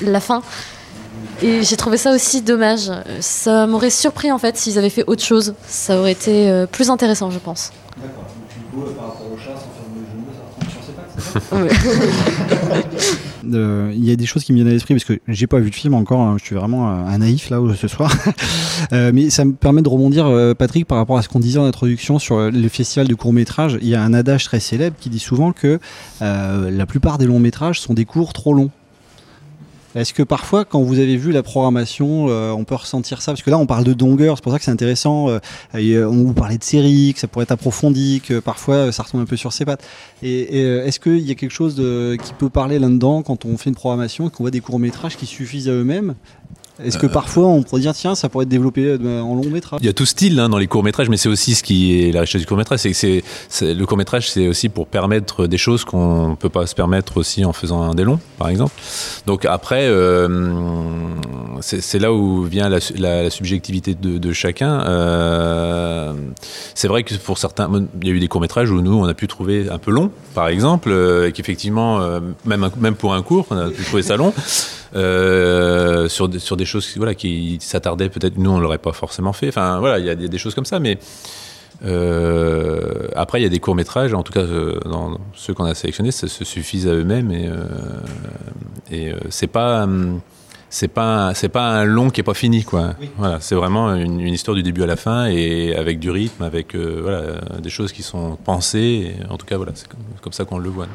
[0.00, 0.42] la fin,
[1.42, 2.90] et j'ai trouvé ça aussi dommage.
[3.20, 5.54] Ça m'aurait surpris en fait s'ils avaient fait autre chose.
[5.66, 7.72] Ça aurait été euh, plus intéressant, je pense.
[8.02, 8.06] Euh,
[13.50, 15.70] Il y a des choses qui me viennent à l'esprit parce que j'ai pas vu
[15.70, 18.12] de film encore, hein, je suis vraiment un un naïf là ce soir.
[18.92, 21.58] Euh, mais ça me permet de rebondir, euh, Patrick, par rapport à ce qu'on disait
[21.58, 23.76] en introduction sur euh, le festival de court métrage.
[23.82, 25.80] Il y a un adage très célèbre qui dit souvent que
[26.22, 28.70] euh, la plupart des longs métrages sont des cours trop longs.
[29.98, 33.32] Est-ce que parfois, quand vous avez vu la programmation, euh, on peut ressentir ça?
[33.32, 35.28] Parce que là, on parle de longueur, c'est pour ça que c'est intéressant.
[35.28, 35.40] euh,
[35.74, 39.22] euh, on vous parlait de séries, que ça pourrait être approfondi, que parfois ça retombe
[39.22, 39.82] un peu sur ses pattes.
[40.22, 41.82] Et, est-ce qu'il y a quelque chose
[42.22, 45.26] qui peut parler là-dedans quand on fait une programmation et qu'on voit des courts-métrages qui
[45.26, 46.14] suffisent à eux-mêmes?
[46.84, 47.10] Est-ce que Euh.
[47.10, 49.80] parfois on pourrait dire, tiens, ça pourrait être développé euh, en long métrage?
[49.82, 52.00] Il y a tout style hein, dans les courts métrages, mais c'est aussi ce qui
[52.02, 54.68] est la richesse du court métrage, c'est que c'est, c'est- le court métrage, c'est aussi
[54.68, 58.20] pour permettre des choses qu'on peut pas se permettre aussi en faisant un des longs,
[58.38, 58.72] par exemple.
[59.26, 60.28] Donc après, euh,
[61.60, 64.80] c'est, c'est là où vient la, su- la- la subjectivité de, de chacun.
[64.86, 66.12] Euh,
[66.74, 67.68] c'est vrai que pour certains,
[68.02, 69.90] il y a eu des courts métrages où nous, on a pu trouver un peu
[69.90, 70.90] long, par exemple,
[71.26, 72.00] et qu'effectivement,
[72.44, 74.32] même même pour un cours, on a pu trouver ça long.
[74.96, 79.32] Euh, sur, des- sur des choses voilà, qui s'attardaient peut-être, nous on l'aurait pas forcément
[79.32, 79.48] fait.
[79.48, 80.98] Enfin voilà, il y a des, choses comme ça, mais
[81.84, 85.64] euh, après il y a des courts métrages, en tout cas euh, dans ceux qu'on
[85.64, 87.48] a sélectionnés, ça se suffisent à eux-mêmes et,
[88.90, 90.20] et c'est pas hum,
[90.70, 92.94] c'est pas un- c'est pas un long qui est pas fini quoi.
[93.16, 96.42] Voilà, c'est vraiment une, une histoire du début à la fin et avec du rythme,
[96.42, 97.22] avec euh, voilà,
[97.60, 99.14] des choses qui sont pensées.
[99.18, 100.86] et en tout cas voilà, c'est comme, comme ça qu'on le voit.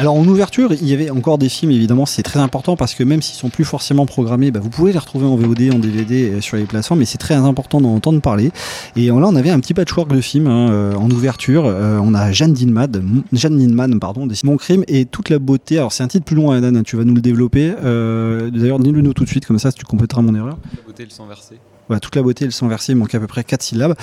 [0.00, 3.02] Alors en ouverture, il y avait encore des films, évidemment, c'est très important parce que
[3.02, 6.30] même s'ils sont plus forcément programmés, bah, vous pouvez les retrouver en VOD, en DVD
[6.30, 8.52] euh, sur les plateformes, mais c'est très important d'en entendre parler.
[8.94, 11.66] Et là, on avait un petit patchwork de films hein, euh, en ouverture.
[11.66, 15.78] Euh, on a Jeanne Dinman, Jeanne Ninman, pardon, Simon Crime et toute la beauté.
[15.78, 17.72] Alors c'est un titre plus long, Adan, tu vas nous le développer.
[17.82, 20.58] D'ailleurs, dis-le nous tout de suite, comme ça, tu compléteras mon erreur.
[20.76, 21.56] La beauté, le sang versé.
[21.88, 23.94] Voilà, toute la beauté et le sang versé, il manque à peu près 4 syllabes.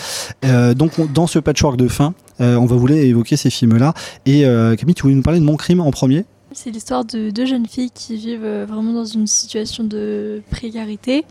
[0.44, 3.94] Euh, donc on- dans ce patchwork de fin, euh, on va vouloir évoquer ces films-là.
[4.26, 6.26] Et euh, Camille, tu voulais nous parler de Mon Crime en premier?
[6.52, 11.26] C'est l'histoire de deux jeunes filles qui vivent vraiment dans une situation de précarité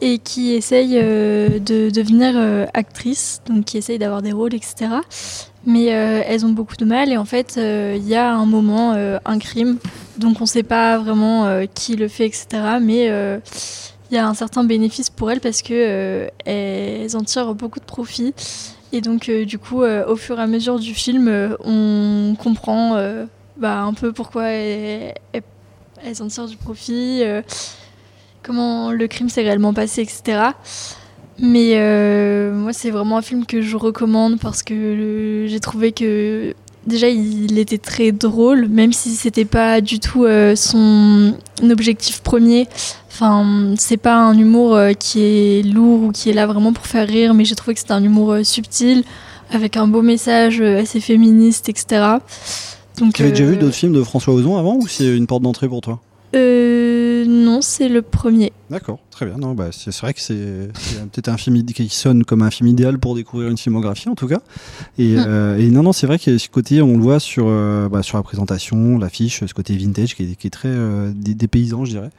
[0.00, 2.34] et qui essayent de devenir
[2.74, 4.74] actrices, donc qui essayent d'avoir des rôles, etc.
[5.64, 8.92] Mais elles ont beaucoup de mal et en fait, il y a un moment,
[9.24, 9.78] un crime,
[10.18, 12.46] donc on ne sait pas vraiment qui le fait, etc.
[12.82, 13.08] Mais
[14.14, 18.34] y a un certain bénéfice pour elles parce que euh, en tirent beaucoup de profit.
[18.92, 22.96] Et donc, euh, du coup, euh, au fur et à mesure du film, on comprend
[23.56, 25.12] bah, un peu pourquoi elles,
[26.20, 27.22] en tirent du profit,
[28.42, 30.50] comment le crime s'est réellement passé, etc.
[31.38, 36.54] Mais moi, c'est vraiment un film que je recommande parce que j'ai trouvé que
[36.86, 42.68] déjà il était très drôle, même si c'était pas du tout euh, son objectif premier.
[43.10, 46.86] Enfin, c'est pas un humour euh, qui est lourd ou qui est là vraiment pour
[46.86, 49.04] faire rire, mais j'ai trouvé que c'était un humour euh, subtil,
[49.52, 52.16] avec un beau message assez féministe, etc.
[52.98, 55.42] Donc, Tu avais déjà vu d'autres films de François Ozon avant ou c'est une porte
[55.42, 56.00] d'entrée pour toi?
[57.24, 58.52] Euh, Non, c'est le premier.
[58.70, 59.36] D'accord, très bien.
[59.36, 60.68] Non, bah, c'est vrai que c'est
[61.12, 64.28] peut-être un film qui sonne comme un film idéal pour découvrir une filmographie en tout
[64.28, 64.40] cas.
[64.98, 65.24] Et, Mm.
[65.26, 68.02] euh, et non, non, c'est vrai que ce côté, on le voit sur, euh, bah,
[68.02, 71.84] sur la présentation, l'affiche, ce côté vintage qui est, qui est très euh, dé- dépaysant,
[71.84, 72.10] je dirais.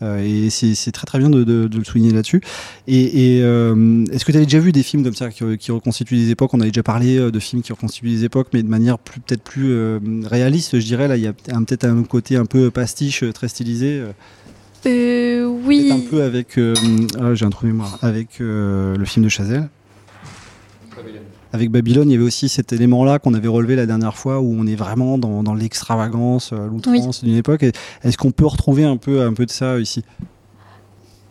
[0.00, 2.40] Euh, et c'est très très bien de, de- de le souligner là-dessus.
[2.86, 5.72] Et, et, euh, est-ce que tu avais déjà vu des films comme ça qui, qui
[5.72, 6.54] reconstituent des époques?
[6.54, 9.42] On avait déjà parlé de films qui reconstituent des époques, mais de manière plus peut-être
[9.42, 11.08] plus euh, réaliste, je dirais.
[11.08, 14.00] Là, il y a peut-être un côté un peu pastiche, très stylisé.
[14.86, 15.90] Euh, oui.
[15.92, 16.58] un peu avec.
[16.58, 16.74] euh,
[17.20, 17.98] ah, j'ai un trou de mémoire.
[18.02, 19.68] Avec euh, le film de Chazelle.
[21.52, 24.54] Avec Babylone, il y avait aussi cet élément-là qu'on avait relevé la dernière fois où
[24.58, 27.62] on est vraiment dans, dans l'extravagance, euh, l'outrance d'une époque.
[27.62, 30.04] Est-ce qu'on peut retrouver un peu, un peu de ça ici?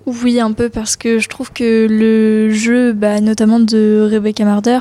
[0.07, 4.79] Oui, un peu, parce que je trouve que le jeu, bah, notamment de Rebecca Marder,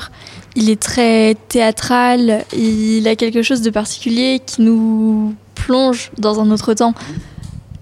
[0.55, 6.49] il est très théâtral, il a quelque chose de particulier qui nous plonge dans un
[6.49, 6.95] autre temps.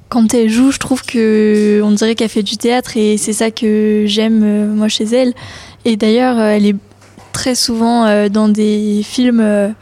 [0.09, 3.51] Quand elle joue, je trouve que on dirait qu'elle fait du théâtre et c'est ça
[3.51, 5.33] que j'aime euh, moi chez elle.
[5.83, 6.75] Et d'ailleurs, euh, elle est
[7.33, 9.73] très souvent euh, dans des films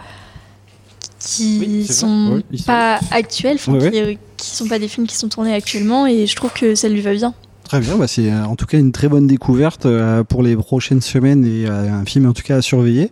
[1.20, 5.54] qui sont Oui, c'est pas actuels, qui, qui sont pas des films qui sont tournés
[5.54, 7.34] actuellement et je trouve que ça lui va bien.
[7.74, 10.56] Très bien, bah c'est euh, en tout cas une très bonne découverte euh, pour les
[10.56, 13.10] prochaines semaines et euh, un film en tout cas à surveiller.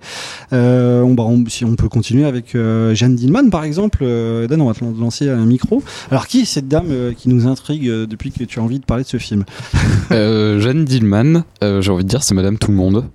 [0.51, 4.03] Bah, on- si on peut continuer avec euh, Jeanne Dillman par exemple.
[4.03, 5.81] Euh, Dan, on va te lan- lancer un micro.
[6.11, 9.01] Alors qui est cette dame qui nous intrigue depuis que tu as envie de parler
[9.03, 9.45] de ce film?
[10.11, 13.05] Jeanne Dillman, j'ai envie de dire, c'est Madame Tout le Monde.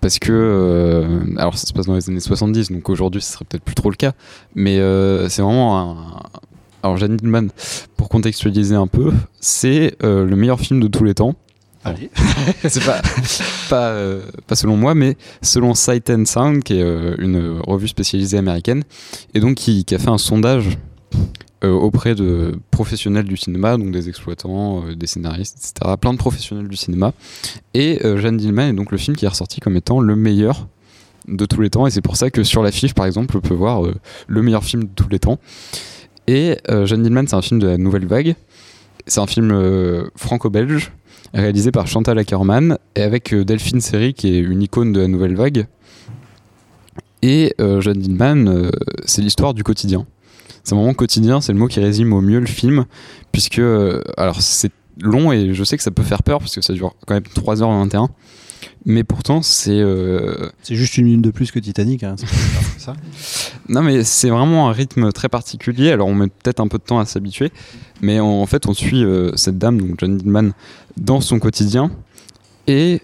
[0.00, 3.64] Parce que, alors ça se passe dans les années 70, donc aujourd'hui ce serait peut-être
[3.64, 4.12] plus trop le cas,
[4.54, 4.76] mais
[5.28, 5.96] c'est vraiment un.
[6.86, 7.48] Alors Jeanne Dillman,
[7.96, 11.34] pour contextualiser un peu, c'est euh, le meilleur film de tous les temps.
[11.82, 12.10] Allez.
[12.68, 13.02] c'est pas,
[13.68, 17.88] pas, euh, pas selon moi, mais selon Sight and Sound, qui est euh, une revue
[17.88, 18.84] spécialisée américaine,
[19.34, 20.78] et donc qui, qui a fait un sondage
[21.64, 25.96] auprès de professionnels du cinéma, donc des exploitants, des scénaristes, etc.
[26.00, 27.12] Plein de professionnels du cinéma.
[27.74, 30.68] Et Jeanne Dillman est donc le film qui est ressorti comme étant le meilleur
[31.26, 31.88] de tous les temps.
[31.88, 33.82] Et c'est pour ça que sur l'affiche, par exemple, on peut voir
[34.28, 35.40] le meilleur film de tous les temps.
[36.26, 38.34] Et euh, Jeanne Dillman, c'est un film de la nouvelle vague.
[39.06, 40.92] C'est un film euh, franco-belge,
[41.32, 45.08] réalisé par Chantal Ackerman, et avec euh, Delphine Seyrig, qui est une icône de la
[45.08, 45.66] nouvelle vague.
[47.22, 48.70] Et Jeanne Dillman,
[49.04, 50.06] c'est l'histoire du quotidien.
[50.62, 52.84] C'est vraiment quotidien, c'est le mot qui résume au mieux le film,
[53.32, 53.60] puisque,
[54.16, 54.70] alors c'est
[55.00, 57.24] long et je sais que ça peut faire peur, parce que ça dure quand même
[57.24, 58.10] 3h21,
[58.84, 59.70] mais pourtant c'est...
[59.78, 62.02] euh, C'est juste une minute de plus que Titanic.
[62.02, 62.16] Hein,
[62.78, 62.94] ça.
[63.68, 66.82] non mais c'est vraiment un rythme très particulier, alors on met peut-être un peu de
[66.84, 67.52] temps à s'habituer,
[68.00, 70.50] mais en, en fait on suit euh, cette dame, donc John Dillman,
[70.96, 71.90] dans son quotidien,
[72.66, 73.02] et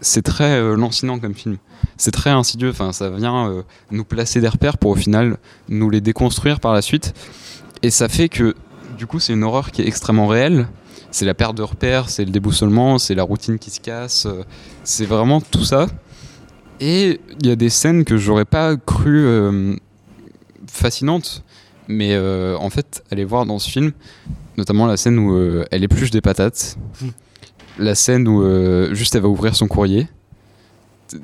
[0.00, 1.58] c'est très euh, lancinant comme film.
[1.96, 5.36] C'est très insidieux, enfin ça vient nous placer des repères pour au final
[5.68, 7.14] nous les déconstruire par la suite,
[7.82, 8.54] et ça fait que
[8.98, 10.68] du coup c'est une horreur qui est extrêmement réelle,
[11.12, 14.42] c'est la perte de repères, c'est le déboussolement, c'est la routine qui se casse, euh,
[14.82, 15.86] c'est vraiment tout ça.
[16.80, 19.76] Et il y a des scènes que j'aurais pas cru euh,
[20.66, 21.44] fascinantes,
[21.86, 23.92] mais euh, en fait, allez voir dans ce film,
[24.56, 26.76] notamment la scène où euh, elle épluche des patates,
[27.78, 28.42] la scène où
[28.94, 30.08] juste elle va ouvrir son courrier.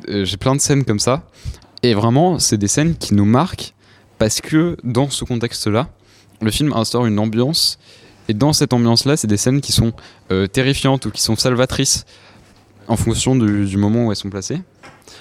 [0.06, 1.24] J'ai plein de scènes comme ça,
[1.82, 3.74] et vraiment, c'est des scènes qui nous marquent
[4.18, 5.88] parce que dans ce contexte-là,
[6.40, 7.80] le film instaure une ambiance,
[8.28, 9.92] et dans cette ambiance-là, c'est des scènes qui sont
[10.30, 12.04] euh, terrifiantes ou qui sont salvatrices
[12.86, 14.60] en fonction du, du moment où elles sont placées.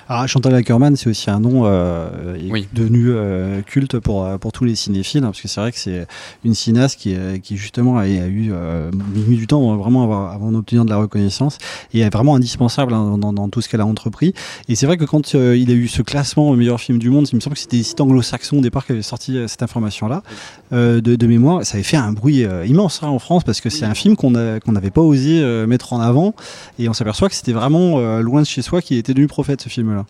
[0.09, 2.37] Alors, Chantal Ackerman, c'est aussi un nom euh,
[2.71, 5.77] devenu euh, culte pour, euh, pour tous les cinéphiles, hein, parce que c'est vrai que
[5.77, 6.07] c'est
[6.45, 7.13] une cinéaste qui,
[7.43, 10.95] qui justement a, a eu euh, mis du temps vraiment avant, avant d'obtenir de la
[10.95, 11.57] reconnaissance
[11.93, 14.33] et est vraiment indispensable hein, dans, dans tout ce qu'elle a entrepris.
[14.69, 17.27] Et c'est vrai que quand il a eu ce classement au meilleur film du monde,
[17.31, 20.23] il me semble que c'était des sites anglo-saxons au départ qui avaient sorti cette information-là
[20.71, 21.65] de, de mémoire.
[21.65, 24.31] Ça avait fait un bruit immense hein, en France parce que c'est un film qu'on
[24.63, 26.33] qu'on n'avait pas osé mettre en avant
[26.79, 29.69] et on s'aperçoit que c'était vraiment loin de chez soi qui était devenu prophète ce
[29.69, 30.05] film-là.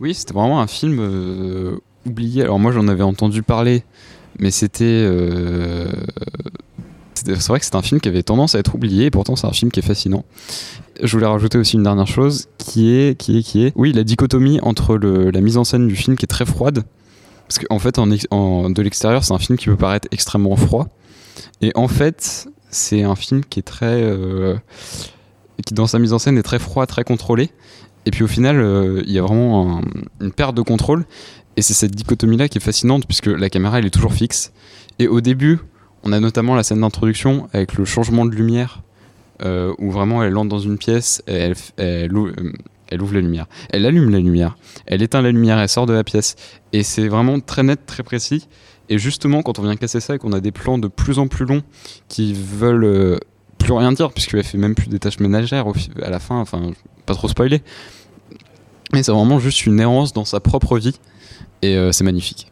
[0.00, 1.76] Oui, c'était vraiment un film euh,
[2.06, 2.42] oublié.
[2.42, 3.84] Alors moi j'en avais entendu parler,
[4.38, 4.84] mais c'était...
[4.84, 5.90] euh,
[7.14, 9.36] c'était- c'est vrai que c'est un film qui avait tendance à être oublié, et pourtant
[9.36, 10.24] c'est un film qui est fascinant.
[11.02, 14.04] Je voulais rajouter aussi une dernière chose, qui est, qui est, qui est, oui, la
[14.04, 16.84] dichotomie entre la mise en scène du film qui est très froide,
[17.48, 20.88] parce qu'en fait, en- de l'extérieur, c'est un film qui peut paraître extrêmement froid,
[21.62, 24.56] et en fait, c'est un film qui est très, euh,
[25.64, 27.50] qui dans sa mise en scène est très froid, très contrôlé,
[28.06, 29.82] et puis au final, euh, il y a vraiment un-
[30.20, 31.04] une perte de contrôle.
[31.56, 34.52] Et c'est cette dichotomie-là qui est fascinante, puisque la caméra, elle est toujours fixe.
[34.98, 35.60] Et au début,
[36.02, 38.82] on a notamment la scène d'introduction avec le changement de lumière,
[39.44, 42.12] euh, où vraiment elle entre dans une pièce, euh, elle
[43.02, 43.46] ouvre la lumière.
[43.70, 46.34] Elle allume la lumière, elle éteint la lumière, elle sort de la pièce.
[46.72, 48.48] Et c'est vraiment très net, très précis.
[48.88, 51.28] Et justement, quand on vient casser ça et qu'on a des plans de plus en
[51.28, 51.62] plus longs
[52.08, 53.18] qui veulent
[53.64, 55.66] plus rien dire, puisqu'elle fait même plus des tâches ménagères
[56.02, 56.70] à la fin, enfin,
[57.06, 57.62] pas trop spoiler.
[58.92, 60.98] Mais c'est vraiment juste une errance dans sa propre vie.
[61.62, 62.50] Et euh, c'est magnifique.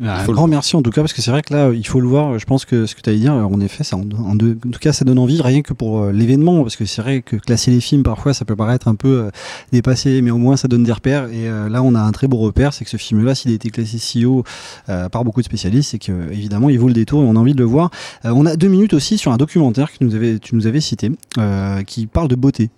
[0.00, 1.86] Un faut le grand merci en tout cas parce que c'est vrai que là il
[1.86, 2.38] faut le voir.
[2.38, 4.70] Je pense que ce que tu allais dire, en effet, ça en, en deux- en
[4.70, 7.36] tout cas ça donne envie rien que pour euh, l'événement parce que c'est vrai que
[7.36, 9.30] classer les films parfois ça peut paraître un peu euh,
[9.70, 11.26] dépassé, mais au moins ça donne des repères.
[11.26, 13.54] Et euh, là on a un très beau repère, c'est que ce film-là, s'il a
[13.54, 14.44] été classé si haut
[14.88, 17.38] euh, par beaucoup de spécialistes, c'est que évidemment il vaut le détour et on a
[17.38, 17.90] envie de le voir.
[18.24, 20.80] Euh, on a deux minutes aussi sur un documentaire que nous avais, tu nous avais
[20.80, 22.70] cité, euh, qui parle de beauté.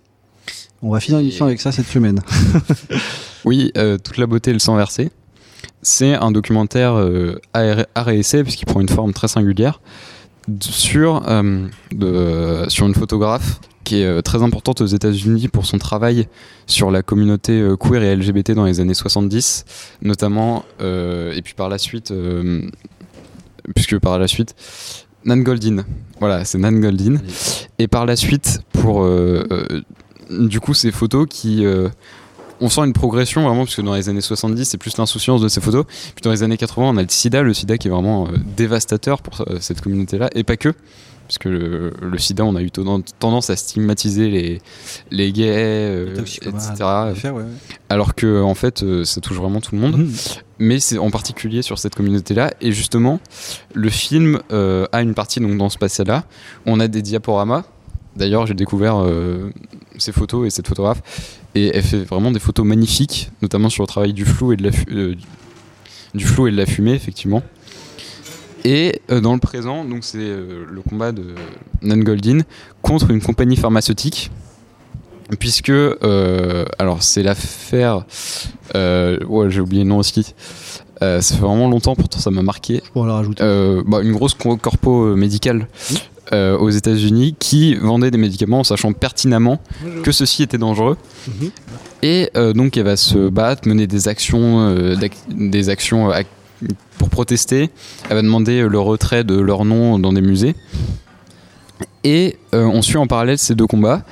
[0.82, 2.18] On va finir l'émission avec ça cette semaine.
[3.44, 5.10] Oui, euh, toute la beauté et le sang versé.
[5.86, 9.80] C'est un documentaire euh, art art et essai, puisqu'il prend une forme très singulière,
[10.60, 15.76] sur, euh, de- sur une photographe qui est euh, très importante aux États-Unis pour son
[15.76, 16.26] travail
[16.66, 19.66] sur la communauté euh, queer et LGBT dans les années 70,
[20.00, 22.12] notamment, et puis par la suite,
[23.74, 24.54] puisque par la suite,
[25.26, 25.84] Nan Goldin.
[26.18, 27.16] Voilà, c'est Nan Goldin.
[27.78, 31.88] Et par la suite, pour euh, euh, du coup ces photos qui euh,
[32.60, 35.48] on sent une progression vraiment parce que dans les années 70 c'est plus l'insouciance de
[35.48, 35.84] ces photos.
[35.86, 38.36] Puis dans les années 80 on a le sida le sida qui est vraiment euh,
[38.56, 40.72] dévastateur pour euh, cette communauté là et pas que
[41.26, 44.60] parce que le, le sida on a eu ten- tendance à stigmatiser les,
[45.10, 46.84] les gays euh, etc
[47.24, 47.44] ouais, ouais.
[47.88, 50.06] alors que en fait ça touche vraiment tout le monde.
[50.60, 53.18] Mais c'est en particulier sur cette communauté là et justement
[53.72, 56.24] le film a une partie donc dans ce passé là
[56.66, 57.64] on a des diaporamas.
[58.16, 59.50] D'ailleurs, j'ai découvert euh,
[59.98, 61.02] ces photos et cette photographe,
[61.54, 64.64] et elle fait vraiment des photos magnifiques, notamment sur le travail du flou et de
[64.64, 65.14] la, euh,
[66.14, 67.42] du flou et de la fumée, effectivement.
[68.64, 71.34] Et euh, dans le présent, donc c'est euh, le combat de
[71.82, 72.40] Nan Goldin
[72.82, 74.30] contre une compagnie pharmaceutique,
[75.38, 75.72] puisque
[76.78, 78.04] alors c'est l'affaire,
[78.74, 80.34] ouais j'ai oublié le nom aussi.
[81.00, 82.82] Ça fait vraiment longtemps, pourtant ça m'a marqué.
[82.94, 83.42] Pour la rajouter.
[83.86, 85.68] Bah, une grosse co- corpo médicale
[86.32, 89.60] euh, aux États-Unis qui vendait des médicaments en sachant pertinemment
[90.02, 90.96] que ceci était dangereux.
[91.28, 91.50] Mhm.
[92.02, 94.96] Et euh, donc elle va se battre, mener des actions, euh,
[95.30, 96.26] des actions ac-
[96.98, 97.70] pour protester.
[98.08, 100.54] Elle va demander le retrait de leur nom dans des musées.
[102.04, 104.02] Et on suit en parallèle ces deux combats.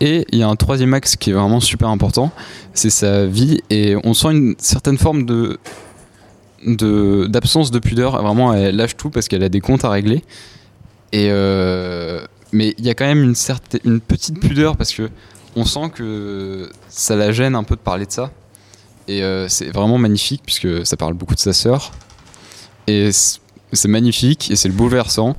[0.00, 2.32] Et il y a un troisième axe qui est vraiment super important,
[2.74, 3.60] c'est sa vie.
[3.70, 5.58] Et on sent une certaine forme de
[6.66, 8.20] de- d'absence de, pudeur.
[8.22, 10.22] Vraiment, elle lâche tout parce qu'elle a des comptes à régler.
[11.12, 15.10] Et euh, mais il y a quand même une, certaine, une petite pudeur parce que
[15.56, 18.30] on sent que ça la gêne un peu de parler de ça.
[19.08, 21.92] Et euh, c'est vraiment magnifique puisque ça parle beaucoup de sa sœur.
[22.86, 25.36] Et c'est magnifique et c'est le bouleversant.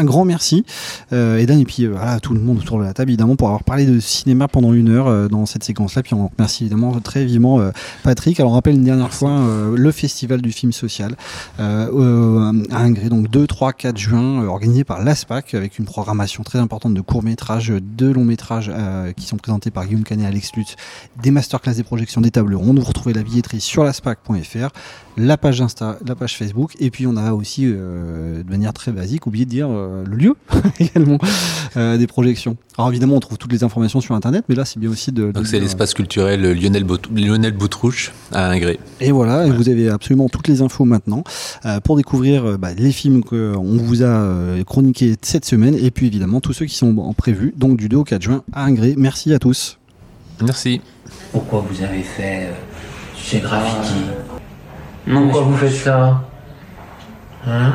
[0.00, 0.64] Un grand merci,
[1.12, 3.64] euh, Edan, et puis euh, tout le monde autour de la table, évidemment, pour avoir
[3.64, 6.02] parlé de cinéma pendant une heure euh, dans cette séquence-là.
[6.02, 7.70] Puis on remercie évidemment très vivement euh,
[8.02, 8.40] Patrick.
[8.40, 9.42] Alors on rappelle une dernière fois
[9.76, 11.16] le Festival du film social
[11.58, 11.88] à
[12.72, 17.00] Ingré, donc 2, 3, 4 juin, organisé par l'ASPAC, avec une programmation très importante de
[17.02, 18.72] courts-métrages, de longs-métrages
[19.16, 20.76] qui sont présentés par Guillaume Canet et Alex Lutz,
[21.22, 22.78] des masterclass, des projections, des tables rondes.
[22.78, 24.68] Vous retrouvez la billetterie sur l'aspac.fr,
[25.18, 29.26] la page Insta, la page Facebook, et puis on a aussi, de manière très basique,
[29.26, 29.68] oublié de dire
[30.08, 30.34] le lieu
[30.80, 31.18] également
[31.76, 32.56] euh, des projections.
[32.78, 35.26] Alors évidemment, on trouve toutes les informations sur Internet, mais là, c'est bien aussi de...
[35.26, 35.62] de Donc c'est dire.
[35.62, 38.78] l'espace culturel Lionel, Bout- Lionel Boutrouche à Ingré.
[39.00, 41.24] Et voilà, vous avez absolument toutes les infos maintenant
[41.66, 45.90] euh, pour découvrir euh, bah, les films qu'on vous a euh, chroniqués cette semaine, et
[45.90, 48.64] puis évidemment tous ceux qui sont en prévus, donc du 2 au 4 juin à
[48.64, 48.94] Ingré.
[48.96, 49.78] Merci à tous.
[50.42, 50.80] Merci.
[51.32, 52.52] Pourquoi vous avez fait euh,
[53.22, 54.06] ces graffitis?
[55.10, 56.22] Pourquoi vous faites ça?
[57.46, 57.72] Hein?